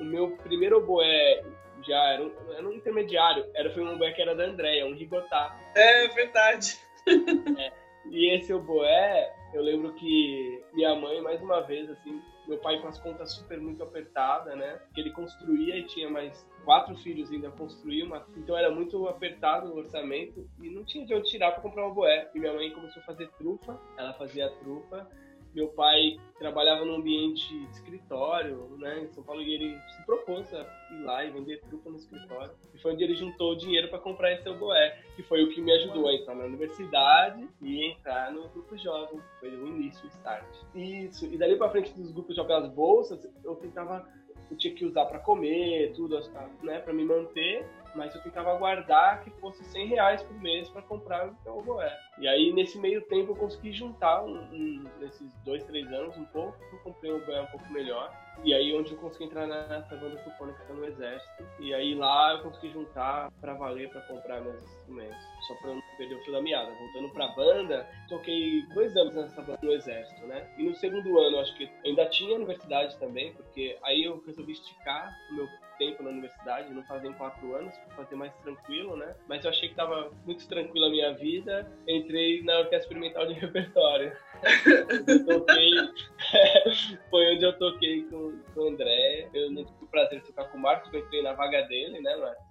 [0.00, 1.42] o meu primeiro oboé
[1.86, 4.94] já era um, era um intermediário, era, foi um oboé que era da Andréia, um
[4.94, 5.56] rigotá.
[5.74, 6.78] É verdade.
[7.58, 7.72] é,
[8.10, 12.88] e esse oboé, eu lembro que minha mãe, mais uma vez, assim, meu pai com
[12.88, 14.80] as contas super muito apertadas, né?
[14.94, 18.26] Que ele construía e tinha mais quatro filhos ainda construir uma.
[18.36, 21.94] Então era muito apertado o orçamento e não tinha de onde tirar para comprar um
[21.94, 22.30] boé.
[22.34, 25.08] E minha mãe começou a fazer trufa, ela fazia trufa
[25.56, 30.52] meu pai trabalhava num ambiente de escritório, né, em São Paulo, e ele se propôs
[30.52, 30.60] a
[30.92, 32.52] ir lá e vender trufa no escritório.
[32.74, 35.72] E foi onde ele juntou dinheiro para comprar esse oboé, que foi o que me
[35.72, 39.18] ajudou a entrar na universidade e entrar no grupo jovem.
[39.40, 40.46] Foi o início, o start.
[40.74, 41.24] Isso.
[41.24, 44.06] E dali para frente dos grupos jovens, as bolsas, eu tentava
[44.50, 46.20] eu tinha que usar para comer, tudo,
[46.62, 47.66] né, para me manter.
[47.96, 51.92] Mas eu tentava guardar que fosse 100 reais por mês para comprar o meu oboé.
[52.18, 56.24] E aí, nesse meio tempo, eu consegui juntar, um, um, nesses dois, três anos, um
[56.26, 58.12] pouco, eu comprei um oboé um pouco melhor.
[58.44, 61.44] E aí, onde eu consegui entrar nessa banda sinfônica no Exército.
[61.58, 65.24] E aí, lá eu consegui juntar para valer, para comprar meus instrumentos.
[65.46, 66.70] Só para não perder o fio da meada.
[66.72, 70.46] Voltando pra banda, toquei dois anos nessa banda no Exército, né?
[70.58, 75.16] E no segundo ano, acho que ainda tinha universidade também, porque aí eu resolvi esticar
[75.30, 79.14] o meu tempo na universidade, não fazer em quatro anos, para fazer mais tranquilo, né?
[79.28, 83.34] Mas eu achei que estava muito tranquila a minha vida, entrei na Orquestra Experimental de
[83.40, 84.12] Repertório.
[85.26, 85.70] toquei,
[87.10, 89.28] foi onde eu toquei com, com o André.
[89.32, 92.00] Eu não tive o prazer de tocar com o Marcos, eu entrei na vaga dele,
[92.00, 92.46] né, Marcos?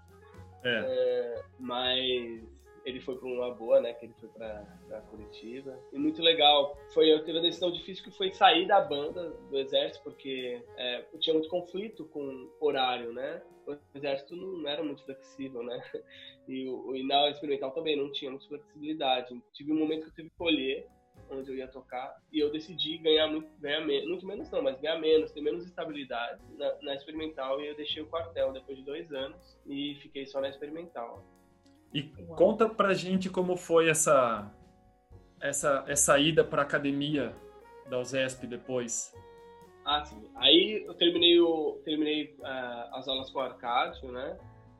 [0.64, 0.84] É.
[0.88, 2.55] é mas
[2.86, 3.94] ele foi para uma boa, né?
[3.94, 5.78] Que ele foi para Curitiba.
[5.92, 6.78] E muito legal.
[6.94, 11.04] Foi eu tive a decisão difícil que foi sair da banda do exército porque é,
[11.20, 13.42] tinha muito conflito com horário, né?
[13.68, 15.82] O exército não era muito flexível, né?
[16.48, 19.36] E, o, e na experimental também não tinha muita flexibilidade.
[19.52, 20.88] Tive um momento que eu tive que colher
[21.32, 24.80] onde eu ia tocar e eu decidi ganhar muito, ganhar menos, muito menos não, mas
[24.80, 28.84] ganhar menos, ter menos estabilidade na, na experimental e eu deixei o quartel depois de
[28.84, 31.26] dois anos e fiquei só na experimental.
[31.96, 32.36] E Uau.
[32.36, 34.52] conta pra gente como foi essa
[35.40, 37.34] essa essa ida para academia
[37.90, 39.14] da USESP depois.
[39.86, 40.30] Ah, sim.
[40.36, 44.38] Aí eu terminei o terminei uh, as aulas com o Arcádio, né,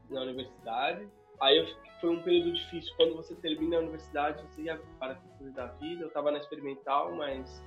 [0.10, 1.08] na universidade.
[1.40, 1.66] Aí eu,
[2.02, 2.94] foi um período difícil.
[2.98, 6.02] Quando você termina a universidade, você ia para coisa da vida.
[6.04, 7.64] Eu estava na experimental, mas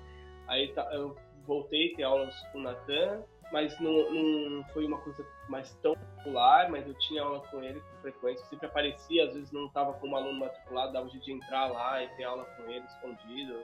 [0.47, 4.99] aí tá, eu voltei a ter aulas com o Natan mas não, não foi uma
[4.99, 9.35] coisa mais tão popular, mas eu tinha aula com ele com frequência, sempre aparecia, às
[9.35, 12.71] vezes não estava como aluno matriculado, dava jeito de entrar lá e ter aula com
[12.71, 13.63] ele escondido.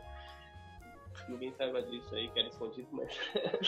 [1.28, 3.16] Ninguém saiba disso aí, que era escondido, mas.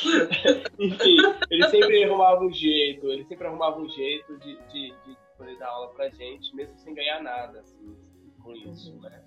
[0.79, 1.17] Enfim,
[1.49, 5.69] ele sempre arrumava um jeito, ele sempre arrumava um jeito de, de, de poder dar
[5.69, 7.97] aula pra gente, mesmo sem ganhar nada, assim,
[8.43, 9.23] com isso, né?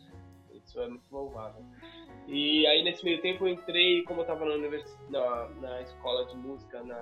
[0.69, 1.65] Isso é muito louvável.
[2.27, 4.55] E aí, nesse meio tempo, eu entrei, como eu estava na,
[5.09, 6.95] na, na, escola de música, na,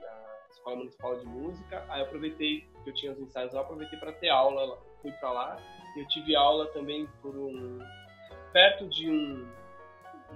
[0.00, 3.96] na, Escola Municipal de Música, aí eu aproveitei, que eu tinha os ensaios lá, aproveitei
[4.00, 5.62] para ter aula, fui para lá.
[5.96, 7.78] Eu tive aula também por um...
[8.52, 9.48] perto de um,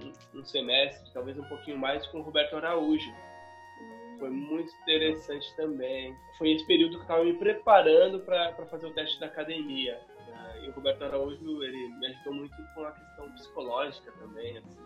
[0.01, 3.13] um, um semestre, talvez um pouquinho mais, com o Roberto Araújo.
[4.17, 6.15] Foi muito interessante também.
[6.37, 9.99] Foi esse período que eu estava me preparando para fazer o teste da academia.
[10.69, 14.85] O Roberto Araújo, ele me ajudou muito com a questão psicológica também, assim,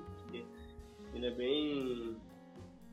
[1.13, 2.17] ele é bem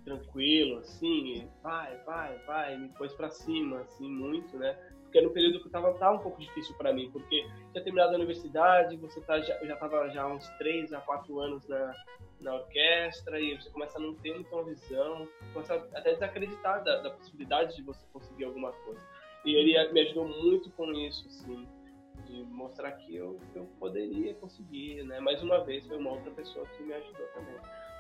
[0.04, 4.78] tranquilo, assim, vai, vai, vai, me pôs pra cima, assim, muito, né?
[5.02, 8.16] Porque um período que tava, tava um pouco difícil para mim, porque tinha terminado a
[8.16, 11.94] universidade, você tá, já, já tava já uns três a quatro anos na,
[12.40, 17.02] na orquestra e você começa a não ter muita visão, começa a até desacreditar da,
[17.02, 19.00] da possibilidade de você conseguir alguma coisa.
[19.44, 21.66] E ele me ajudou muito com isso, assim
[22.26, 25.20] de mostrar que eu, eu poderia conseguir, né?
[25.20, 27.54] Mais uma vez foi uma outra pessoa que me ajudou também.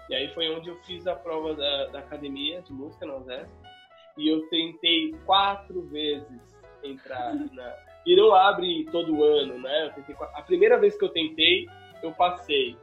[0.08, 3.50] E aí foi onde eu fiz a prova da, da academia de música na USESP
[4.18, 6.40] e eu tentei quatro vezes
[6.82, 9.92] entrar na e não abre todo ano, né?
[9.96, 10.14] Tentei...
[10.20, 11.66] a primeira vez que eu tentei
[12.02, 12.76] eu passei.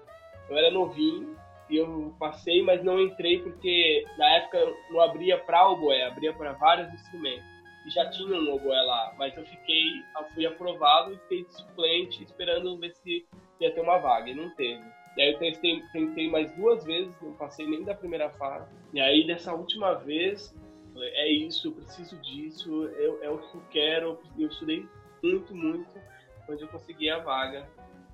[0.49, 1.37] Eu era novinho
[1.69, 6.33] e eu passei, mas não entrei porque na época não abria para o boé, abria
[6.33, 7.52] para vários instrumentos
[7.85, 12.77] e já tinha um oboé lá, mas eu fiquei, fui aprovado e fiquei suplente esperando
[12.77, 13.25] ver se
[13.59, 14.83] ia ter uma vaga, e não teve.
[15.15, 18.73] E aí eu tentei, tentei mais duas vezes, não passei nem da primeira fase.
[18.93, 20.55] E aí dessa última vez,
[20.95, 24.19] é isso, eu preciso disso, eu, é o que eu quero.
[24.37, 24.87] Eu estudei
[25.21, 25.89] muito, muito,
[26.49, 27.67] onde eu consegui a vaga,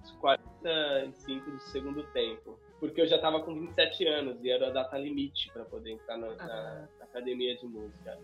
[0.03, 2.59] os 45 do segundo tempo.
[2.79, 6.17] Porque eu já estava com 27 anos e era a data limite para poder entrar
[6.17, 8.17] na, na, na academia de música.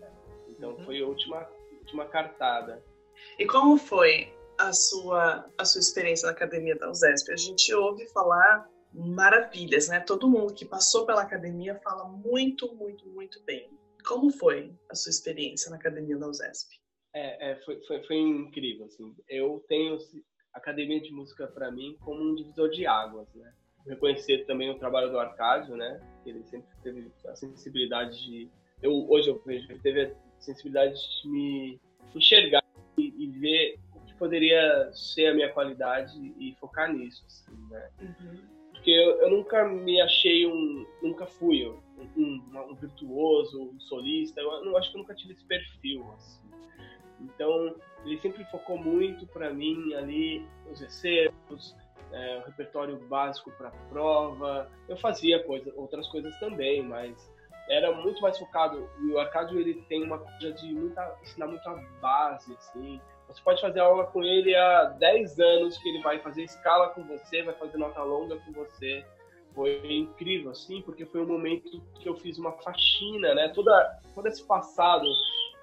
[0.56, 0.84] Então uhum.
[0.84, 1.48] foi a última,
[1.80, 2.82] última cartada.
[3.38, 7.32] E como foi a sua, a sua experiência na academia da USESP?
[7.32, 10.00] A gente ouve falar maravilhas, né?
[10.00, 13.70] Todo mundo que passou pela academia fala muito, muito, muito bem.
[14.06, 16.76] Como foi a sua experiência na academia da USESP?
[17.14, 19.14] É, é foi, foi, foi, incrível, assim.
[19.28, 19.98] Eu tenho
[20.54, 23.52] a academia de música para mim como um divisor de águas, né?
[23.86, 26.00] Reconhecer também o trabalho do Arcádio, né?
[26.24, 28.50] Ele sempre teve a sensibilidade de
[28.82, 31.80] eu hoje eu vejo que ele teve sensibilidade de me
[32.14, 32.62] enxergar
[32.96, 37.90] e, e, ver o que poderia ser a minha qualidade e focar nisso, assim, né?
[38.00, 38.56] Uhum.
[38.72, 41.80] Porque eu, eu, nunca me achei um, nunca fui um,
[42.16, 44.40] um, um, virtuoso, um solista.
[44.40, 46.46] Eu não acho que eu nunca tive esse perfil, assim.
[47.20, 51.74] Então ele sempre focou muito para mim ali os excertos,
[52.12, 54.70] é, o repertório básico para prova.
[54.88, 57.30] Eu fazia coisa, outras coisas também, mas
[57.68, 58.88] era muito mais focado.
[59.12, 63.60] O Arcádio ele tem uma coisa de muita, ensinar muito a base, assim, Você pode
[63.60, 67.54] fazer aula com ele há 10 anos, que ele vai fazer escala com você, vai
[67.54, 69.04] fazer nota longa com você.
[69.54, 73.48] Foi incrível, assim, porque foi um momento que eu fiz uma faxina, né?
[73.48, 75.06] Toda, todo esse passado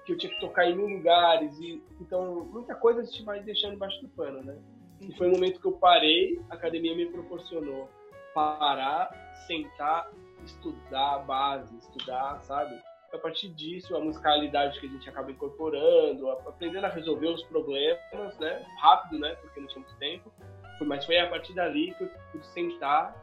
[0.04, 1.58] que eu tinha que tocar em mil lugares.
[1.58, 4.58] E, então, muita coisa a gente vai deixando embaixo do pano, né?
[5.00, 7.88] E foi um momento que eu parei, a academia me proporcionou
[8.34, 9.10] parar,
[9.46, 10.10] sentar,
[10.44, 12.78] estudar a base, estudar, sabe?
[13.12, 18.38] A partir disso, a musicalidade que a gente acaba incorporando, aprendendo a resolver os problemas,
[18.38, 18.66] né?
[18.80, 19.34] Rápido, né?
[19.36, 20.32] Porque não tinha muito tempo.
[20.80, 23.14] Mas foi a partir dali que eu pude sentar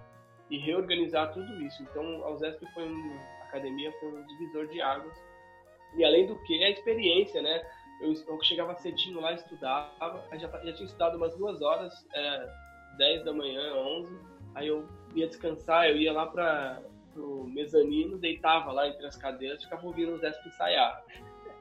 [0.49, 1.83] e reorganizar tudo isso.
[1.83, 5.17] Então, a USESP foi um, a academia foi um divisor de águas.
[5.95, 7.61] E além do que, a experiência, né?
[8.01, 12.49] Eu, eu chegava cedinho lá, estudava, já, já tinha estudado umas duas horas, é,
[12.97, 14.19] 10 da manhã, 11,
[14.55, 16.81] aí eu ia descansar, eu ia lá para
[17.19, 21.03] o mezanino, deitava lá entre as cadeiras, ficava ouvindo os Zesp ensaiar,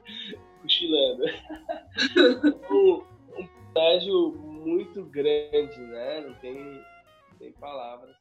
[0.61, 1.23] cochilando.
[2.71, 3.03] um,
[3.37, 3.47] um
[4.31, 6.21] muito grande, né?
[6.21, 8.20] Não tem, não tem palavras.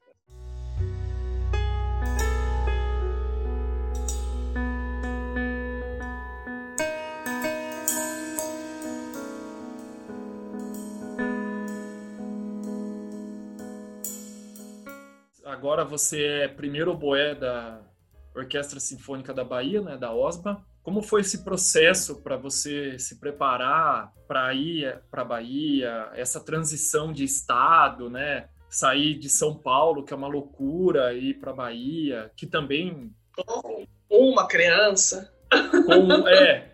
[15.61, 17.83] Agora você é primeiro oboé da
[18.35, 20.65] Orquestra Sinfônica da Bahia, né, da OSBA.
[20.83, 27.13] Como foi esse processo para você se preparar para ir para a Bahia, essa transição
[27.13, 28.49] de estado, né?
[28.71, 33.13] Sair de São Paulo, que é uma loucura, e ir para a Bahia, que também.
[34.09, 35.31] Uma criança.
[35.85, 36.71] Com, é,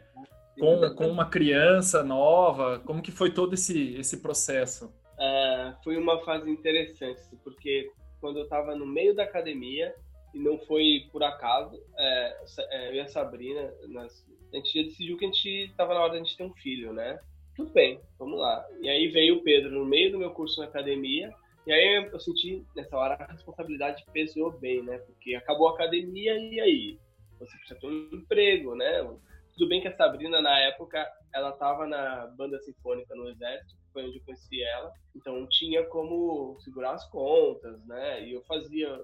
[0.60, 2.78] com, com uma criança nova.
[2.86, 4.94] Como que foi todo esse, esse processo?
[5.18, 7.90] É, foi uma fase interessante, porque
[8.26, 9.94] quando eu estava no meio da academia,
[10.34, 12.36] e não foi por acaso, é,
[12.72, 16.10] é, eu e a Sabrina, nós, a gente decidiu que a gente estava na hora
[16.10, 17.20] de a gente ter um filho, né?
[17.54, 18.66] Tudo bem, vamos lá.
[18.80, 21.32] E aí veio o Pedro no meio do meu curso na academia,
[21.68, 24.98] e aí eu senti, nessa hora, a responsabilidade pesou bem, né?
[24.98, 26.98] Porque acabou a academia, e aí?
[27.38, 29.08] Você precisa ter um emprego, né?
[29.56, 31.06] Tudo bem que a Sabrina, na época,
[31.36, 34.90] ela estava na banda sinfônica no Exército, foi onde eu conheci ela.
[35.14, 38.26] Então tinha como segurar as contas, né?
[38.26, 39.00] E eu fazia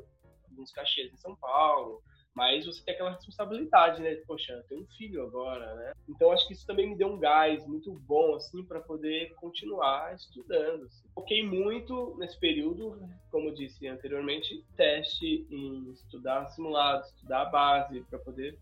[0.50, 2.02] alguns cachês em São Paulo.
[2.34, 4.14] Mas você tem aquela responsabilidade, né?
[4.26, 5.92] Poxa, eu tenho um filho agora, né?
[6.08, 10.14] Então acho que isso também me deu um gás muito bom, assim, para poder continuar
[10.14, 10.84] estudando.
[10.86, 11.06] Assim.
[11.14, 12.98] Foquei muito nesse período,
[13.30, 18.58] como disse anteriormente, teste em estudar simulado, estudar a base, para poder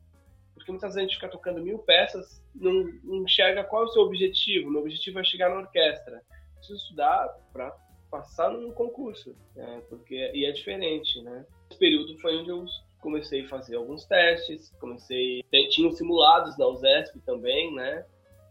[0.60, 3.88] porque muitas vezes a gente fica tocando mil peças, não, não enxerga qual é o
[3.88, 4.70] seu objetivo.
[4.70, 6.22] Meu objetivo é chegar na orquestra.
[6.56, 7.74] Preciso estudar para
[8.10, 9.82] passar num concurso, né?
[9.88, 11.46] porque e é diferente, né?
[11.70, 12.66] Esse período foi onde eu
[13.00, 18.04] comecei a fazer alguns testes, comecei tinha simulados na USESP também, né?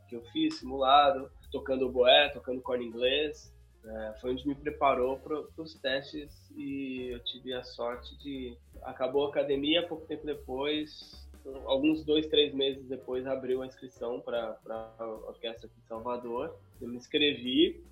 [0.07, 3.53] Que eu fiz simulado, tocando boé, tocando corno inglês.
[3.85, 9.27] É, foi onde me preparou para os testes e eu tive a sorte de acabou
[9.27, 11.28] a academia pouco tempo depois
[11.65, 16.55] alguns dois, três meses depois abriu a inscrição para a orquestra aqui em Salvador.
[16.81, 17.83] Eu me inscrevi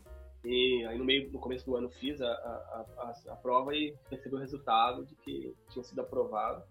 [0.43, 3.93] e aí no meio, no começo do ano fiz a, a, a, a prova e
[4.09, 6.63] recebi o resultado de que tinha sido aprovado.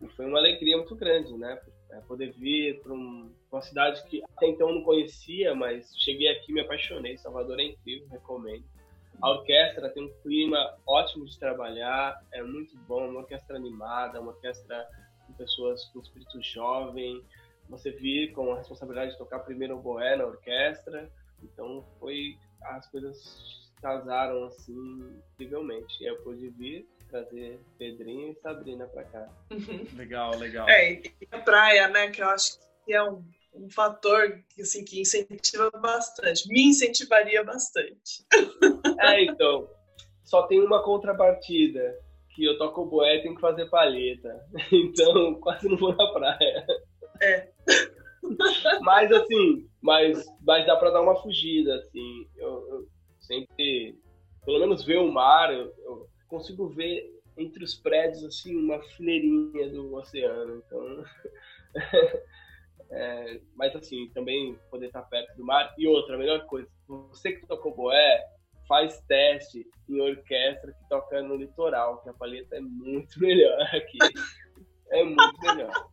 [0.00, 1.60] E foi uma alegria muito grande, né?
[1.90, 6.52] É, poder vir para um, uma cidade que até então não conhecia, mas cheguei aqui
[6.52, 7.18] me apaixonei.
[7.18, 8.64] Salvador é incrível, recomendo.
[9.20, 14.30] A orquestra tem um clima ótimo de trabalhar, é muito bom, uma orquestra animada, uma
[14.30, 14.88] orquestra
[15.30, 17.24] com pessoas com espírito jovem.
[17.68, 21.10] Você vir com a responsabilidade de tocar primeiro o boé na orquestra.
[21.42, 26.04] Então foi as coisas casaram assim incrivelmente.
[26.04, 29.28] Eu pude vir trazer Pedrinho e Sabrina para cá.
[29.96, 30.68] Legal, legal.
[30.68, 34.84] É, e a praia, né, que eu acho que é um, um fator que, assim,
[34.84, 36.48] que incentiva bastante.
[36.48, 38.24] Me incentivaria bastante.
[39.00, 39.68] É, então,
[40.24, 41.98] só tem uma contrapartida
[42.34, 44.44] que eu toco boé e tenho que fazer palheta.
[44.72, 46.66] Então, quase não vou na praia.
[47.20, 47.48] É.
[48.82, 52.28] Mas, assim, mas, mas dá pra dar uma fugida, assim.
[52.36, 52.88] Eu, eu
[53.18, 53.98] sempre,
[54.44, 59.70] pelo menos ver o mar, eu, eu, consigo ver entre os prédios, assim, uma fileirinha
[59.70, 60.62] do oceano.
[60.64, 61.04] Então,
[62.90, 65.74] é, mas, assim, também poder estar perto do mar.
[65.78, 68.22] E outra, a melhor coisa, você que tocou boé,
[68.70, 73.98] faz teste em orquestra que toca no litoral, que a palheta é muito melhor aqui.
[74.90, 75.88] É muito melhor.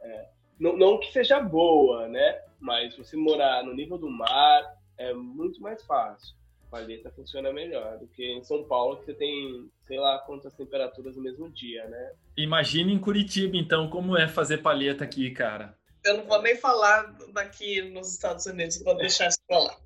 [0.00, 0.28] É.
[0.60, 2.40] Não, não, que seja boa, né?
[2.60, 4.62] Mas você morar no nível do mar
[4.96, 6.36] é muito mais fácil.
[6.68, 10.54] A palheta funciona melhor do que em São Paulo, que você tem, sei lá, quantas
[10.54, 12.12] temperaturas no mesmo dia, né?
[12.36, 15.76] Imagina em Curitiba, então, como é fazer palheta aqui, cara.
[16.04, 19.76] Eu não vou nem falar daqui nos Estados Unidos, vou deixar isso pra lá.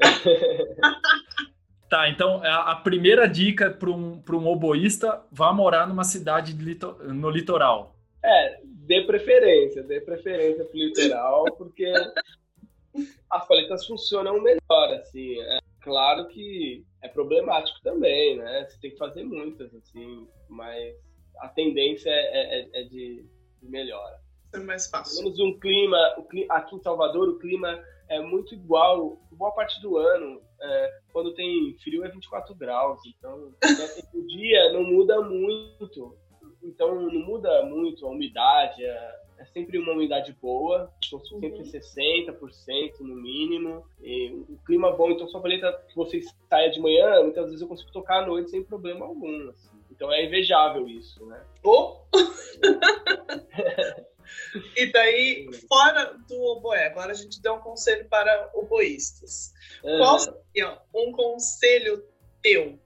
[1.90, 6.54] Tá, então a, primeira dica para um, um oboísta, vá morar numa cidade
[7.02, 7.96] no litoral.
[8.24, 11.92] É, dê preferência, dê preferência pro litoral, porque
[13.28, 15.40] as paletas funcionam melhor, assim.
[15.40, 18.68] É claro que é problemático também, né?
[18.68, 20.94] Você tem que fazer muitas, assim, mas
[21.40, 23.26] a tendência é, é, é de,
[23.60, 24.16] de melhora.
[24.54, 25.24] É mais fácil.
[25.24, 25.98] Temos um clima,
[26.50, 30.40] aqui em Salvador, o clima é muito igual, boa parte do ano.
[30.62, 33.52] É, quando tem frio é 24 graus, então
[34.14, 36.16] o dia não muda muito.
[36.62, 41.62] Então não muda muito a umidade, é, é sempre uma umidade boa, sempre uhum.
[41.62, 43.84] 60% no mínimo.
[44.02, 47.68] E o clima bom, então só paleta que você saia de manhã, muitas vezes eu
[47.68, 49.48] consigo tocar à noite sem problema algum.
[49.48, 49.78] Assim.
[49.90, 51.42] Então é invejável isso, né?
[51.64, 51.96] Oh!
[54.76, 59.52] E daí, fora do oboé, agora a gente deu um conselho para oboístas.
[59.84, 59.98] Uhum.
[59.98, 62.04] Qual seria um conselho
[62.42, 62.78] teu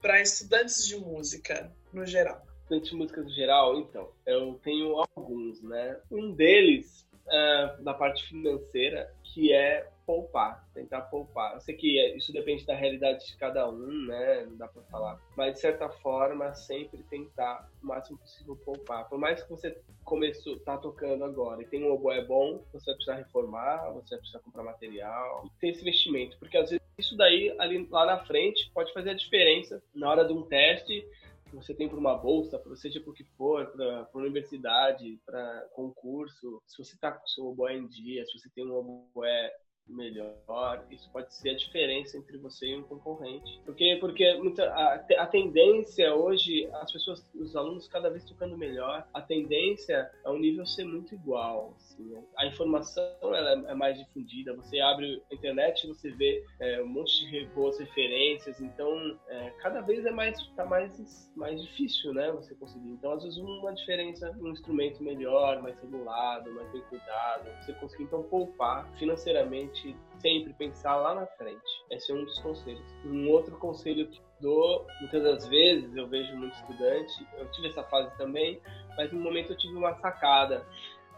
[0.00, 2.46] para estudantes de música no geral?
[2.62, 5.98] Estudantes de música no geral, então, eu tenho alguns, né?
[6.10, 11.52] Um deles, uh, na parte financeira, que é poupar, tentar poupar.
[11.52, 14.46] Eu sei que é, isso depende da realidade de cada um, né?
[14.46, 15.20] Não dá para falar.
[15.36, 19.06] Mas de certa forma, sempre tentar o máximo possível poupar.
[19.06, 22.94] Por mais que você começou, tá tocando agora e tem um oboé bom, você vai
[22.94, 27.54] precisar reformar, você vai precisar comprar material, tem esse investimento, porque às vezes isso daí
[27.58, 31.06] ali lá na frente pode fazer a diferença na hora de um teste
[31.50, 36.62] que você tem para uma bolsa, para seja por que for, para universidade, para concurso,
[36.66, 39.52] se você está com seu oboé em dia, se você tem um oboé
[39.88, 43.60] melhor, isso pode ser a diferença entre você e um concorrente.
[43.64, 49.06] Porque, porque muita, a, a tendência hoje, as pessoas, os alunos cada vez tocando melhor,
[49.12, 51.74] a tendência é o nível ser muito igual.
[51.76, 52.22] Assim, né?
[52.36, 57.28] A informação ela é mais difundida, você abre a internet você vê é, um monte
[57.30, 62.54] de boas referências, então é, cada vez é mais, tá mais, mais difícil, né, você
[62.54, 62.90] conseguir.
[62.90, 68.04] Então, às vezes, uma diferença, um instrumento melhor, mais regulado, mais bem cuidado, você conseguir,
[68.04, 69.77] então, poupar financeiramente
[70.20, 71.84] sempre pensar lá na frente.
[71.90, 72.84] Esse é um dos conselhos.
[73.04, 77.82] Um outro conselho que dou, muitas das vezes, eu vejo muito estudante, eu tive essa
[77.84, 78.60] fase também,
[78.96, 80.64] mas no momento eu tive uma sacada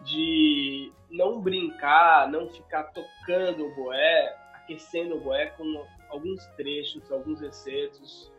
[0.03, 7.42] de não brincar, não ficar tocando o boé, aquecendo o boé com alguns trechos, alguns
[7.42, 8.33] excertos,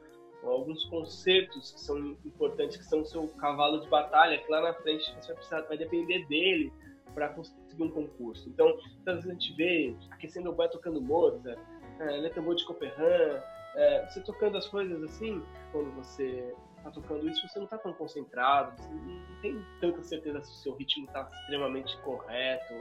[0.43, 4.73] alguns concertos que são importantes, que são o seu cavalo de batalha, que lá na
[4.73, 6.73] frente você vai precisar, vai depender dele
[7.13, 8.49] para conseguir um concurso.
[8.49, 11.59] Então, a gente vê aquecendo o boy tocando Mozart,
[11.99, 13.41] é, de Copperhan,
[13.75, 17.93] é, você tocando as coisas assim, quando você está tocando isso, você não está tão
[17.93, 22.73] concentrado, você não tem tanta certeza se o seu ritmo está extremamente correto,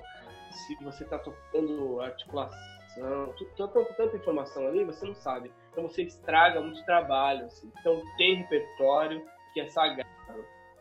[0.51, 5.53] se você está tocando articulação, tanta, tanta informação ali, você não sabe.
[5.71, 7.47] Então você estraga muito trabalho.
[7.47, 7.71] Assim.
[7.81, 10.09] Então tem repertório que é sagrado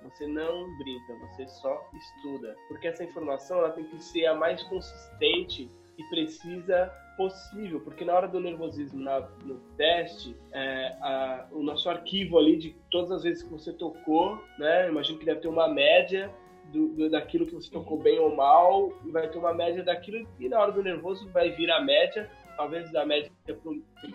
[0.04, 2.56] você não brinca, você só estuda.
[2.68, 8.14] Porque essa informação ela tem que ser a mais consistente e precisa possível, porque na
[8.14, 13.24] hora do nervosismo, na, no teste, é, a, o nosso arquivo ali de todas as
[13.24, 14.88] vezes que você tocou, né?
[14.88, 16.34] Imagino que deve ter uma média
[16.72, 20.26] do, do, daquilo que você tocou bem ou mal, e vai ter uma média daquilo,
[20.40, 23.30] e na hora do nervoso vai vir a média, talvez da média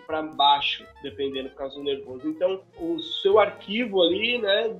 [0.07, 2.27] para baixo, dependendo do caso do nervoso.
[2.27, 4.75] Então, o seu arquivo ali, né,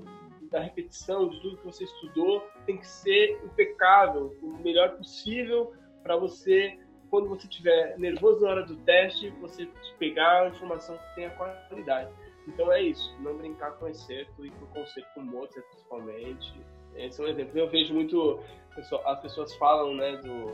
[0.49, 6.15] da repetição, de tudo que você estudou, tem que ser impecável, o melhor possível para
[6.15, 6.77] você,
[7.09, 12.11] quando você estiver nervoso na hora do teste, você pegar a informação que tenha qualidade.
[12.47, 16.53] Então é isso, não brincar com excerto e com conceito com Mozart principalmente.
[16.95, 17.57] Esse é um exemplo.
[17.57, 18.39] Eu vejo muito,
[19.05, 20.51] as pessoas falam, né, do,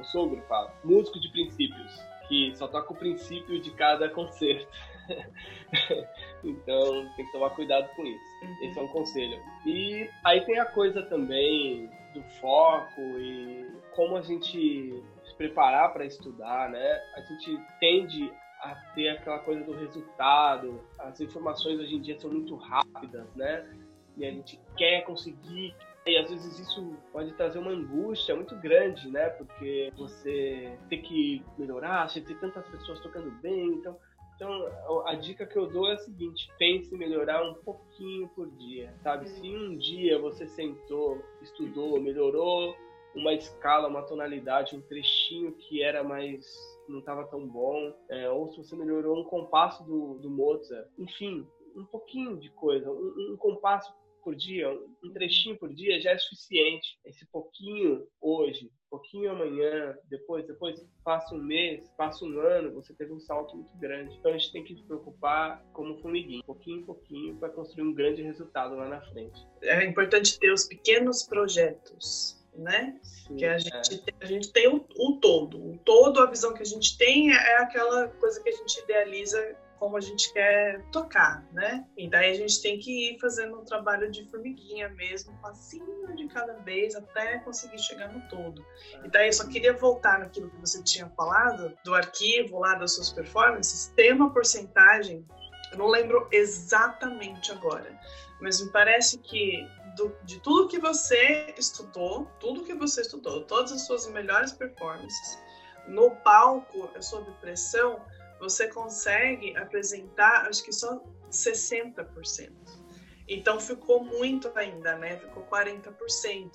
[0.00, 4.66] o sogro fala, músico de princípios, que só toca o princípio de cada concerto.
[6.44, 8.24] então tem que tomar cuidado com isso.
[8.42, 8.56] Uhum.
[8.62, 9.42] Esse é um conselho.
[9.66, 16.04] E aí tem a coisa também do foco e como a gente se preparar para
[16.04, 17.00] estudar, né?
[17.16, 20.80] A gente tende a ter aquela coisa do resultado.
[20.98, 23.68] As informações hoje em dia são muito rápidas, né?
[24.16, 25.74] E a gente quer conseguir
[26.08, 29.28] e às vezes isso pode trazer uma angústia muito grande, né?
[29.28, 33.94] Porque você tem que melhorar, você tem tantas pessoas tocando bem, então
[34.38, 38.48] então, a dica que eu dou é a seguinte: pense em melhorar um pouquinho por
[38.52, 39.28] dia, sabe?
[39.28, 42.76] Se um dia você sentou, estudou, melhorou
[43.16, 46.46] uma escala, uma tonalidade, um trechinho que era mais
[46.88, 51.44] não estava tão bom, é, ou se você melhorou um compasso do, do Mozart, enfim,
[51.76, 54.70] um pouquinho de coisa, um, um compasso por dia,
[55.02, 56.96] um trechinho por dia já é suficiente.
[57.04, 63.12] Esse pouquinho hoje pouquinho amanhã, depois, depois passa um mês, passa um ano, você teve
[63.12, 64.16] um salto muito grande.
[64.16, 67.94] Então a gente tem que se preocupar como formiguinha, pouquinho em pouquinho, para construir um
[67.94, 69.46] grande resultado lá na frente.
[69.62, 72.98] É importante ter os pequenos projetos né?
[73.02, 73.98] Sim, que a gente, é.
[73.98, 75.70] tem, a gente tem o, o, todo.
[75.70, 79.56] O todo, a visão que a gente tem é aquela coisa que a gente idealiza
[79.78, 81.86] como a gente quer tocar, né?
[81.96, 86.26] E daí a gente tem que ir fazendo um trabalho de formiguinha mesmo, passinho de
[86.28, 88.64] cada vez, até conseguir chegar no todo.
[89.04, 92.94] E daí eu só queria voltar naquilo que você tinha falado, do arquivo lá das
[92.94, 95.24] suas performances, tem uma porcentagem,
[95.70, 97.98] eu não lembro exatamente agora,
[98.40, 103.72] mas me parece que do, de tudo que você estudou, tudo que você estudou, todas
[103.72, 105.38] as suas melhores performances,
[105.88, 108.00] no palco, sob pressão,
[108.38, 112.50] você consegue apresentar, acho que só 60%.
[113.28, 115.18] Então ficou muito ainda, né?
[115.18, 116.50] Ficou 40%.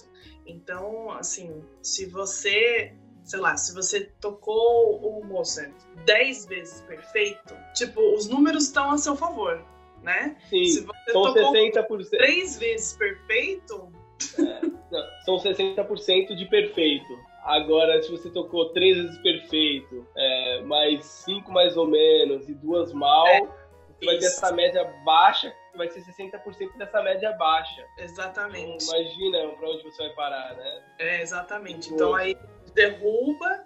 [0.45, 5.71] Então, assim, se você, sei lá, se você tocou o Mozart
[6.05, 9.63] 10 vezes perfeito, tipo, os números estão a seu favor,
[10.01, 10.35] né?
[10.49, 12.09] Sim, se você são tocou 60%.
[12.09, 13.91] três vezes perfeito,
[14.39, 14.61] é,
[14.91, 17.32] não, são 60% de perfeito.
[17.43, 22.93] Agora, se você tocou três vezes perfeito, é, mais cinco mais ou menos e duas
[22.93, 27.85] mal, é, você vai ter essa média baixa, que vai ser 60% dessa média baixa.
[27.97, 28.85] Exatamente.
[28.85, 30.83] Então, imagina para onde você vai parar, né?
[30.99, 31.93] É, exatamente.
[31.93, 32.37] Então aí
[32.73, 33.65] derruba,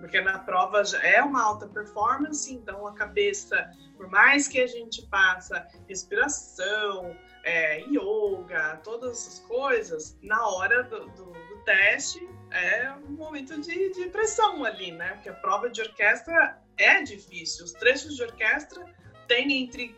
[0.00, 4.66] porque na prova já é uma alta performance, então a cabeça, por mais que a
[4.66, 12.92] gente passa respiração, é, yoga, todas essas coisas, na hora do, do, do teste é
[12.92, 15.14] um momento de, de, pressão ali, né?
[15.14, 17.64] Porque a prova de orquestra é difícil.
[17.64, 18.84] Os trechos de orquestra
[19.26, 19.94] têm entre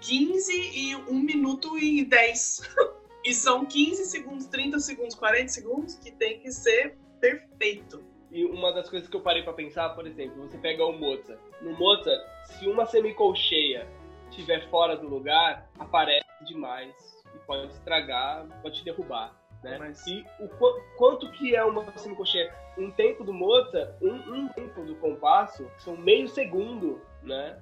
[0.00, 2.62] 15 e 1 minuto e 10.
[3.24, 8.04] e são 15 segundos, 30 segundos, 40 segundos que tem que ser perfeito.
[8.30, 11.40] E uma das coisas que eu parei para pensar, por exemplo, você pega o Mozart.
[11.62, 13.88] No Mozart, se uma semicolcheia
[14.30, 16.94] estiver fora do lugar, aparece demais
[17.34, 19.34] e pode estragar, pode te derrubar.
[19.62, 19.76] Né?
[19.78, 20.06] Mas...
[20.06, 20.48] E o
[20.96, 22.54] quanto que é uma semicolcheia?
[22.76, 27.60] Um tempo do Mozart, um, um tempo do compasso, são meio segundo, né?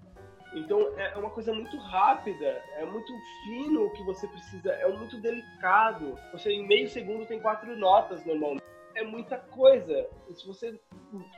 [0.54, 3.12] Então é uma coisa muito rápida, é muito
[3.44, 6.18] fino o que você precisa, é muito delicado.
[6.32, 8.64] Você em meio segundo tem quatro notas normalmente.
[8.94, 10.08] É muita coisa.
[10.28, 10.80] E se você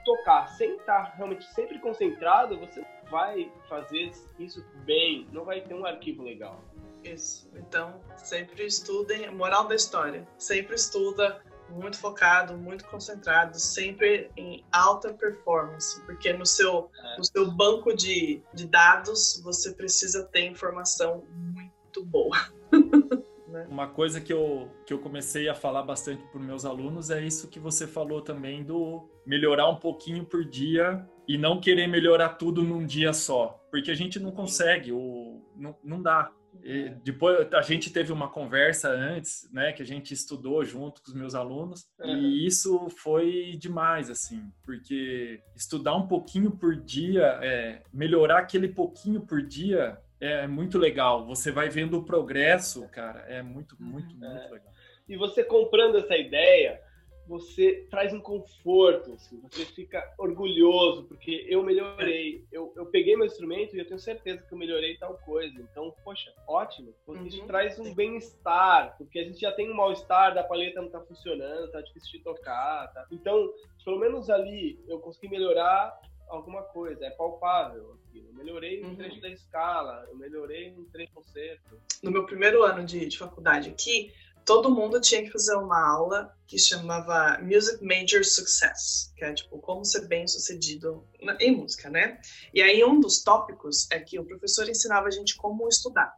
[0.04, 5.84] tocar sem estar realmente sempre concentrado, você vai fazer isso bem, não vai ter um
[5.84, 6.62] arquivo legal.
[7.04, 7.50] Isso.
[7.54, 9.30] Então, sempre estudem.
[9.30, 11.40] Moral da história: sempre estuda
[11.70, 17.18] muito focado, muito concentrado, sempre em alta performance, porque no seu, é.
[17.18, 21.24] no seu banco de, de dados você precisa ter informação
[21.54, 22.36] muito boa.
[23.48, 23.66] Né?
[23.70, 27.48] Uma coisa que eu, que eu comecei a falar bastante para meus alunos é isso
[27.48, 32.62] que você falou também do melhorar um pouquinho por dia e não querer melhorar tudo
[32.62, 36.30] num dia só, porque a gente não consegue, ou não, não dá.
[36.62, 41.08] E depois a gente teve uma conversa antes, né, que a gente estudou junto com
[41.08, 42.16] os meus alunos, uhum.
[42.16, 49.20] e isso foi demais, assim, porque estudar um pouquinho por dia, é, melhorar aquele pouquinho
[49.20, 51.24] por dia é muito legal.
[51.26, 54.50] Você vai vendo o progresso, cara, é muito, muito, muito é.
[54.50, 54.72] legal.
[55.08, 56.80] E você comprando essa ideia,
[57.28, 63.26] você traz um conforto, assim, você fica orgulhoso, porque eu melhorei, eu, eu peguei meu
[63.26, 65.60] instrumento e eu tenho certeza que eu melhorei tal coisa.
[65.60, 67.26] Então, poxa, ótimo, porque uhum.
[67.26, 71.00] isso traz um bem-estar, porque a gente já tem um mal-estar, da paleta não tá
[71.02, 73.06] funcionando, tá difícil de tocar, tá?
[73.12, 73.52] Então,
[73.84, 77.98] pelo menos ali, eu consegui melhorar alguma coisa, é palpável.
[78.14, 78.96] Eu melhorei no uhum.
[78.96, 81.80] trecho da escala, eu melhorei no trecho concerto.
[82.02, 84.12] No meu primeiro ano de, de faculdade aqui,
[84.48, 89.58] todo mundo tinha que fazer uma aula que chamava Music Major Success, que é tipo
[89.58, 91.06] como ser bem sucedido
[91.38, 92.18] em música, né?
[92.54, 96.14] E aí um dos tópicos é que o professor ensinava a gente como estudar.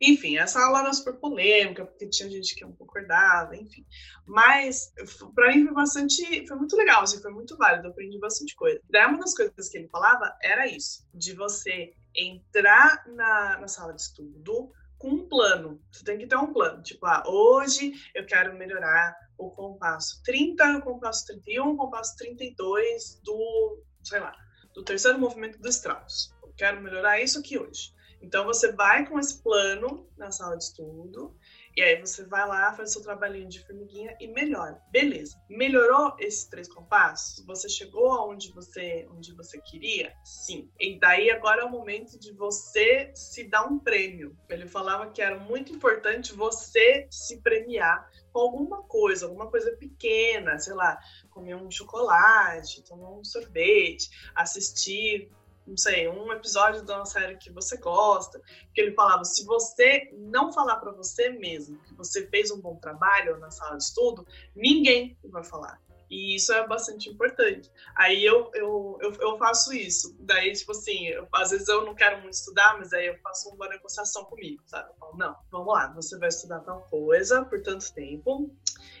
[0.00, 3.84] Enfim, essa aula era super polêmica, porque tinha gente que não concordava, enfim.
[4.24, 4.92] Mas,
[5.34, 6.46] para mim, foi bastante.
[6.46, 8.80] Foi muito legal, assim, foi muito válido, eu aprendi bastante coisa.
[8.88, 14.02] Uma das coisas que ele falava era isso: de você entrar na, na sala de
[14.02, 14.70] estudo,
[15.04, 15.78] com um plano.
[15.92, 16.82] Você tem que ter um plano.
[16.82, 23.20] Tipo, ah, hoje eu quero melhorar o compasso 30, o compasso 31, o compasso 32
[23.22, 24.34] do, sei lá,
[24.72, 26.34] do terceiro movimento do Strauss.
[26.42, 27.92] Eu quero melhorar isso aqui hoje.
[28.22, 31.36] Então você vai com esse plano na sala de estudo
[31.76, 34.80] e aí você vai lá, faz seu trabalhinho de formiguinha e melhora.
[34.90, 35.36] Beleza.
[35.48, 37.44] Melhorou esses três compassos?
[37.46, 40.14] Você chegou aonde você, onde você queria?
[40.24, 40.70] Sim.
[40.78, 44.36] E daí agora é o momento de você se dar um prêmio.
[44.48, 50.58] Ele falava que era muito importante você se premiar com alguma coisa, alguma coisa pequena,
[50.58, 50.98] sei lá,
[51.30, 55.30] comer um chocolate, tomar um sorvete, assistir
[55.66, 58.40] não sei, um episódio da uma série que você gosta,
[58.74, 62.76] que ele falava, se você não falar para você mesmo que você fez um bom
[62.76, 65.80] trabalho na sala de estudo, ninguém vai falar.
[66.10, 67.70] E isso é bastante importante.
[67.96, 70.14] Aí eu, eu, eu, eu faço isso.
[70.20, 73.48] Daí, tipo assim, eu, às vezes eu não quero muito estudar, mas aí eu faço
[73.50, 74.90] uma negociação comigo, sabe?
[74.90, 78.54] Eu falo, não, vamos lá, você vai estudar tal coisa por tanto tempo.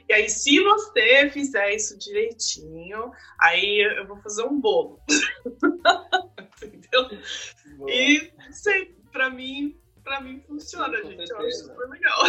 [0.08, 5.00] E aí, se você fizer isso direitinho, aí eu vou fazer um bolo.
[6.62, 7.08] Entendeu?
[7.76, 7.90] Boa.
[7.90, 11.26] E sei, pra mim, pra mim funciona, Sim, gente.
[11.26, 11.34] Certeza.
[11.34, 12.20] Eu acho super legal.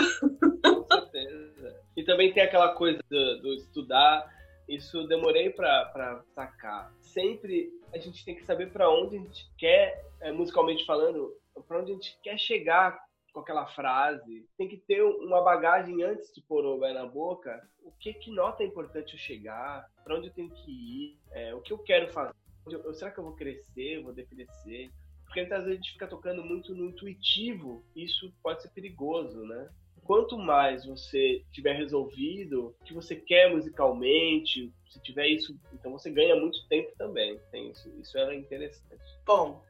[0.87, 1.83] Com certeza.
[1.97, 4.33] E também tem aquela coisa do, do estudar
[4.67, 6.91] isso demorei para sacar.
[6.99, 11.33] Sempre a gente tem que saber para onde a gente quer, é, musicalmente falando,
[11.67, 12.99] para onde a gente quer chegar
[13.35, 14.47] com aquela frase.
[14.57, 17.61] Tem que ter uma bagagem antes de pôr o pé na boca.
[17.83, 19.85] O que que nota é importante eu chegar?
[20.05, 21.19] Para onde eu tenho que ir?
[21.31, 22.33] É, o que eu quero fazer?
[22.65, 24.01] Eu, será que eu vou crescer?
[24.01, 24.89] Vou decrescer?
[25.25, 27.83] Porque muitas vezes a gente fica tocando muito no intuitivo.
[27.93, 29.69] Isso pode ser perigoso, né?
[30.05, 36.11] quanto mais você tiver resolvido o que você quer musicalmente, se tiver isso, então você
[36.11, 37.39] ganha muito tempo também.
[37.51, 39.03] Tem isso, isso é interessante.
[39.25, 39.63] Bom,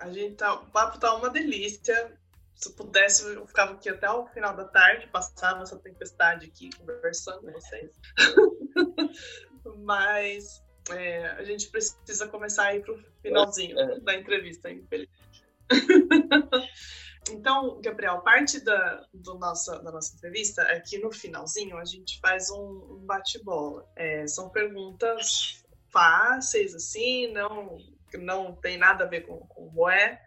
[0.00, 2.12] a gente tá, o papo tá uma delícia.
[2.58, 7.40] Se pudesse, eu ficava aqui até o final da tarde, passava essa tempestade aqui conversando
[7.40, 7.92] com vocês.
[9.78, 14.00] Mas é, a gente precisa começar a ir pro finalzinho é.
[14.00, 15.44] da entrevista, infelizmente.
[17.30, 22.18] Então, Gabriel, parte da, do nossa, da nossa entrevista é que no finalzinho a gente
[22.20, 23.86] faz um, um bate-bola.
[23.94, 27.76] É, são perguntas fáceis, assim, não,
[28.14, 30.22] não tem nada a ver com, com o boé.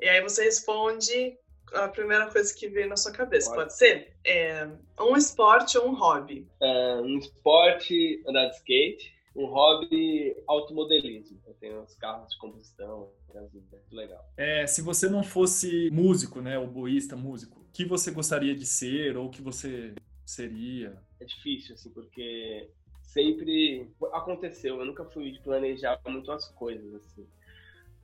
[0.00, 1.36] E aí você responde
[1.72, 4.12] a primeira coisa que vem na sua cabeça, pode, pode ser?
[4.24, 4.68] É,
[5.00, 6.46] um esporte ou um hobby?
[6.60, 11.40] É, um esporte, andar de skate um hobby automodelismo.
[11.46, 14.24] Eu tenho uns carros de combustão, é muito legal.
[14.36, 19.16] É, se você não fosse músico, né, boísta músico, o que você gostaria de ser
[19.16, 19.94] ou o que você
[20.26, 21.00] seria?
[21.20, 22.68] É difícil, assim, porque
[23.02, 24.80] sempre aconteceu.
[24.80, 27.26] Eu nunca fui de planejar muito as coisas, assim.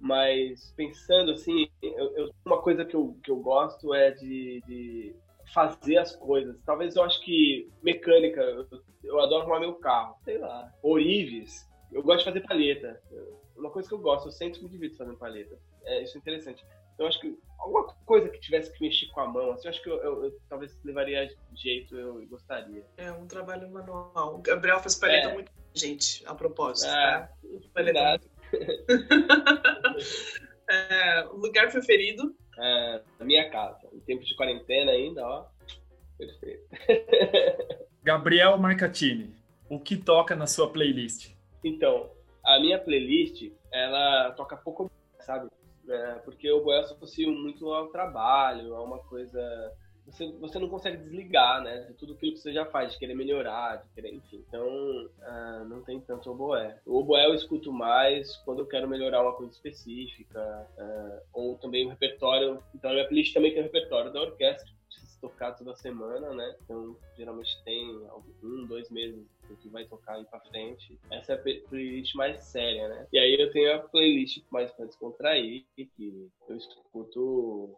[0.01, 5.16] Mas pensando assim, eu, eu, uma coisa que eu, que eu gosto é de, de
[5.53, 6.57] fazer as coisas.
[6.64, 8.66] Talvez eu acho que mecânica, eu,
[9.03, 10.72] eu adoro arrumar meu carro, sei lá.
[10.82, 13.01] Orives, eu gosto de fazer palheta.
[13.57, 15.57] Uma coisa que eu gosto, eu sempre me divido fazendo palheta.
[15.84, 16.64] É, isso é interessante.
[16.99, 19.82] Eu acho que alguma coisa que tivesse que mexer com a mão, assim, eu acho
[19.82, 22.84] que eu, eu, eu talvez levaria jeito, eu gostaria.
[22.97, 24.36] É um trabalho manual.
[24.36, 25.34] O Gabriel faz palheta é.
[25.34, 26.88] muito, gente, a propósito.
[26.88, 27.30] É, tá?
[27.72, 28.20] palheta
[30.68, 32.34] é, lugar preferido?
[32.59, 33.88] É, minha casa.
[33.92, 35.46] Em tempo de quarentena ainda, ó.
[36.16, 36.64] Perfeito.
[38.02, 39.34] Gabriel Marcatini,
[39.68, 41.32] o que toca na sua playlist?
[41.64, 42.11] Então,
[42.44, 44.90] a minha playlist, ela toca pouco,
[45.20, 45.48] sabe?
[45.88, 49.72] É, porque o Boel associa muito ao trabalho, a uma coisa
[50.07, 51.80] você, você não consegue desligar, né?
[51.82, 54.44] De tudo aquilo que você já faz, de querer melhorar, de querer, enfim.
[54.48, 56.78] Então, uh, não tem tanto oboé.
[56.84, 61.86] O oboé eu escuto mais quando eu quero melhorar uma coisa específica, uh, ou também
[61.86, 62.62] o repertório.
[62.74, 64.72] Então, a minha playlist também tem o repertório da orquestra,
[65.20, 66.55] tocar toda semana, né?
[66.62, 67.96] Então, geralmente tem
[68.42, 69.24] um, dois meses
[69.62, 70.98] que vai tocar aí pra frente.
[71.11, 73.07] Essa é a playlist mais séria, né?
[73.11, 77.74] E aí eu tenho a playlist mais pra descontrair, que eu escuto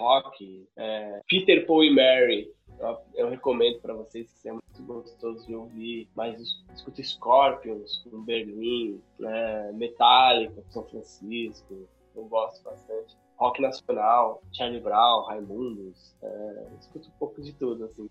[0.00, 2.50] rock, é, Peter, Paul e Mary.
[2.78, 6.08] Eu, eu recomendo para vocês que é muito gostoso de ouvir.
[6.14, 6.40] Mas
[6.74, 11.86] escuta Scorpions com Berlim, né, Metallica São Francisco.
[12.16, 13.16] Eu gosto bastante.
[13.36, 16.14] Rock nacional, Charlie Brown, Raimundos.
[16.22, 18.08] É, escuto um pouco de tudo, assim.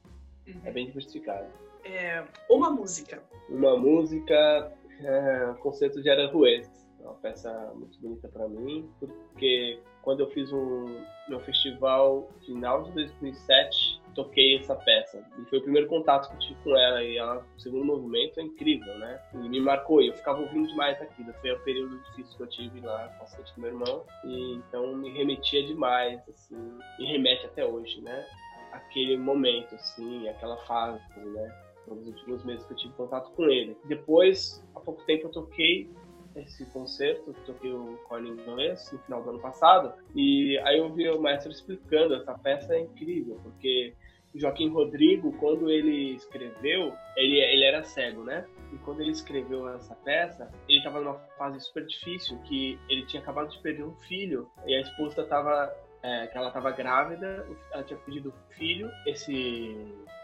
[0.48, 0.62] Uhum.
[0.64, 1.48] É bem diversificado.
[1.84, 3.22] É, uma música.
[3.50, 6.89] Uma música, é, concerto de Aranjuez.
[7.10, 12.91] Uma peça muito bonita para mim, porque quando eu fiz um meu festival final de
[12.91, 15.26] 2007, toquei essa peça.
[15.39, 17.03] E foi o primeiro contato que eu tive com ela.
[17.03, 19.20] E ela, o segundo movimento é incrível, né?
[19.34, 20.01] E me marcou.
[20.01, 21.34] E eu ficava ouvindo demais aquilo.
[21.34, 24.05] Foi o período difícil que eu tive lá com do meu irmão.
[24.24, 26.57] E então me remetia demais, assim.
[26.99, 28.26] Me remete até hoje, né?
[28.72, 31.66] Aquele momento, assim, aquela fase, né?
[31.88, 33.76] Nos últimos meses que eu tive contato com ele.
[33.86, 35.89] Depois, há pouco tempo, eu toquei
[36.36, 41.09] esse concerto, toquei o Corning inglês no final do ano passado, e aí eu vi
[41.09, 43.93] o maestro explicando, essa peça é incrível, porque
[44.36, 48.45] Joaquim Rodrigo, quando ele escreveu, ele, ele era cego, né?
[48.71, 53.21] E quando ele escreveu essa peça, ele estava numa fase super difícil, que ele tinha
[53.21, 57.84] acabado de perder um filho, e a esposa estava é, que ela estava grávida, ela
[57.84, 58.89] tinha pedido filho.
[59.05, 59.75] Esse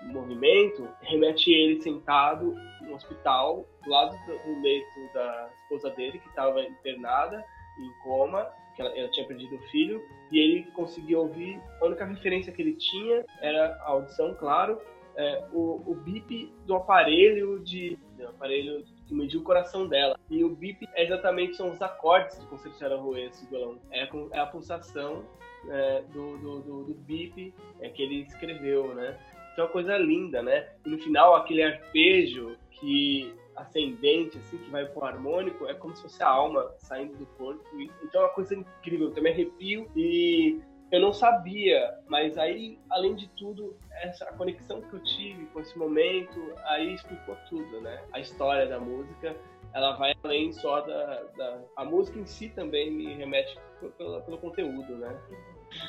[0.03, 6.61] movimento remete ele sentado no hospital, do lado do leito da esposa dele, que estava
[6.61, 7.43] internada,
[7.79, 10.01] em coma, que ela, ela, tinha perdido o filho,
[10.31, 11.59] e ele conseguiu ouvir.
[11.81, 14.79] A única referência que ele tinha era a audição, claro,
[15.15, 20.17] é, o, o bip do aparelho de do aparelho que mediu o coração dela.
[20.29, 23.77] E o bip é exatamente são os acordes do concerto de Aranjuez, esse violão.
[23.91, 25.25] É, é a pulsação
[25.69, 29.17] é, do, do, do, do bip é, que ele escreveu, né?
[29.53, 30.69] Então é uma coisa linda, né?
[30.85, 36.01] E no final, aquele arpejo que ascendente, assim, que vai pro harmônico, é como se
[36.01, 37.63] fosse a alma saindo do corpo.
[38.03, 40.59] Então é uma coisa incrível, também arrepio e
[40.91, 45.59] eu não sabia, mas aí, além de tudo, essa a conexão que eu tive com
[45.59, 48.01] esse momento, aí explicou tudo, né?
[48.13, 49.35] A história da música,
[49.73, 51.59] ela vai além só da, da...
[51.75, 53.57] a música em si também me remete
[53.97, 55.17] pelo, pelo conteúdo, né?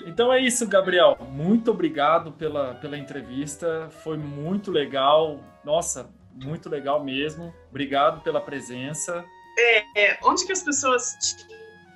[0.06, 1.16] Então é isso, Gabriel.
[1.30, 3.88] Muito obrigado pela, pela entrevista.
[3.90, 5.38] Foi muito legal.
[5.64, 6.10] Nossa,
[6.44, 7.54] muito legal mesmo.
[7.70, 9.24] Obrigado pela presença.
[9.58, 11.46] É, é, onde que as pessoas te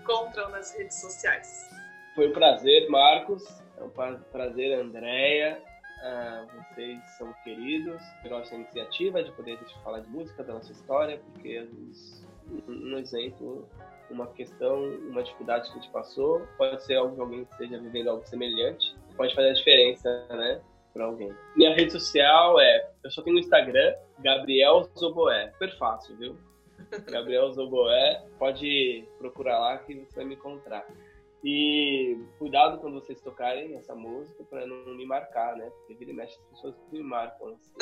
[0.00, 1.68] encontram nas redes sociais?
[2.14, 3.44] Foi um prazer, Marcos.
[3.76, 3.90] É um
[4.32, 5.62] prazer, Andréia.
[6.02, 8.00] Ah, vocês são queridos.
[8.24, 12.26] Eu gosto da iniciativa de poder falar de música, da nossa história, porque às vezes
[12.66, 13.68] um exemplo
[14.10, 18.10] uma questão, uma dificuldade que a gente passou, pode ser algo que alguém esteja vivendo
[18.10, 20.60] algo semelhante, pode fazer a diferença, né?
[20.92, 21.32] Para alguém.
[21.56, 22.90] Minha rede social é.
[23.04, 25.50] Eu só tenho Instagram, Gabriel Zoboé.
[25.52, 26.36] Super fácil, viu?
[27.10, 28.24] Gabriel Zoboé.
[28.38, 30.86] Pode procurar lá que você vai me encontrar.
[31.42, 35.70] E cuidado quando vocês tocarem essa música para não me marcar, né?
[35.70, 37.54] Porque vira e mexe as pessoas me marcam.
[37.54, 37.72] Assim.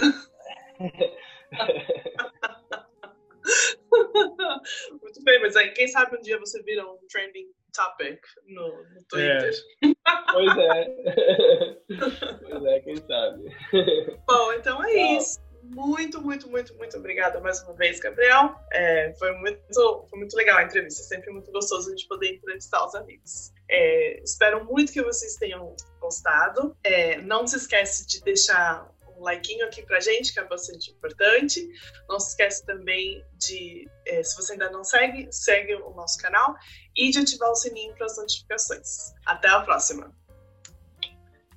[5.03, 9.05] Muito bem, mas aí quem sabe um dia você vira um trending topic no, no
[9.09, 9.53] Twitter.
[9.85, 9.89] É.
[10.33, 11.79] Pois é.
[12.49, 13.57] pois é, quem sabe.
[14.27, 15.19] Bom, então é Tchau.
[15.19, 15.49] isso.
[15.63, 18.55] Muito, muito, muito, muito obrigada mais uma vez, Gabriel.
[18.73, 22.87] É, foi, muito, foi muito legal a entrevista, sempre muito gostoso a gente poder entrevistar
[22.87, 23.53] os amigos.
[23.71, 26.75] É, espero muito que vocês tenham gostado.
[26.83, 28.89] É, não se esquece de deixar
[29.19, 31.69] um likeinho aqui pra gente, que é bastante importante.
[32.09, 36.55] Não se esquece também de, é, se você ainda não segue, segue o nosso canal
[36.97, 39.13] e de ativar o sininho para as notificações.
[39.27, 40.11] Até a próxima.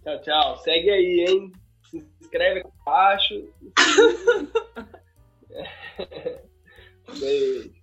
[0.03, 0.57] Tchau, tchau.
[0.63, 1.51] Segue aí, hein?
[1.89, 3.53] Se inscreve aqui embaixo.
[7.19, 7.81] Beijo.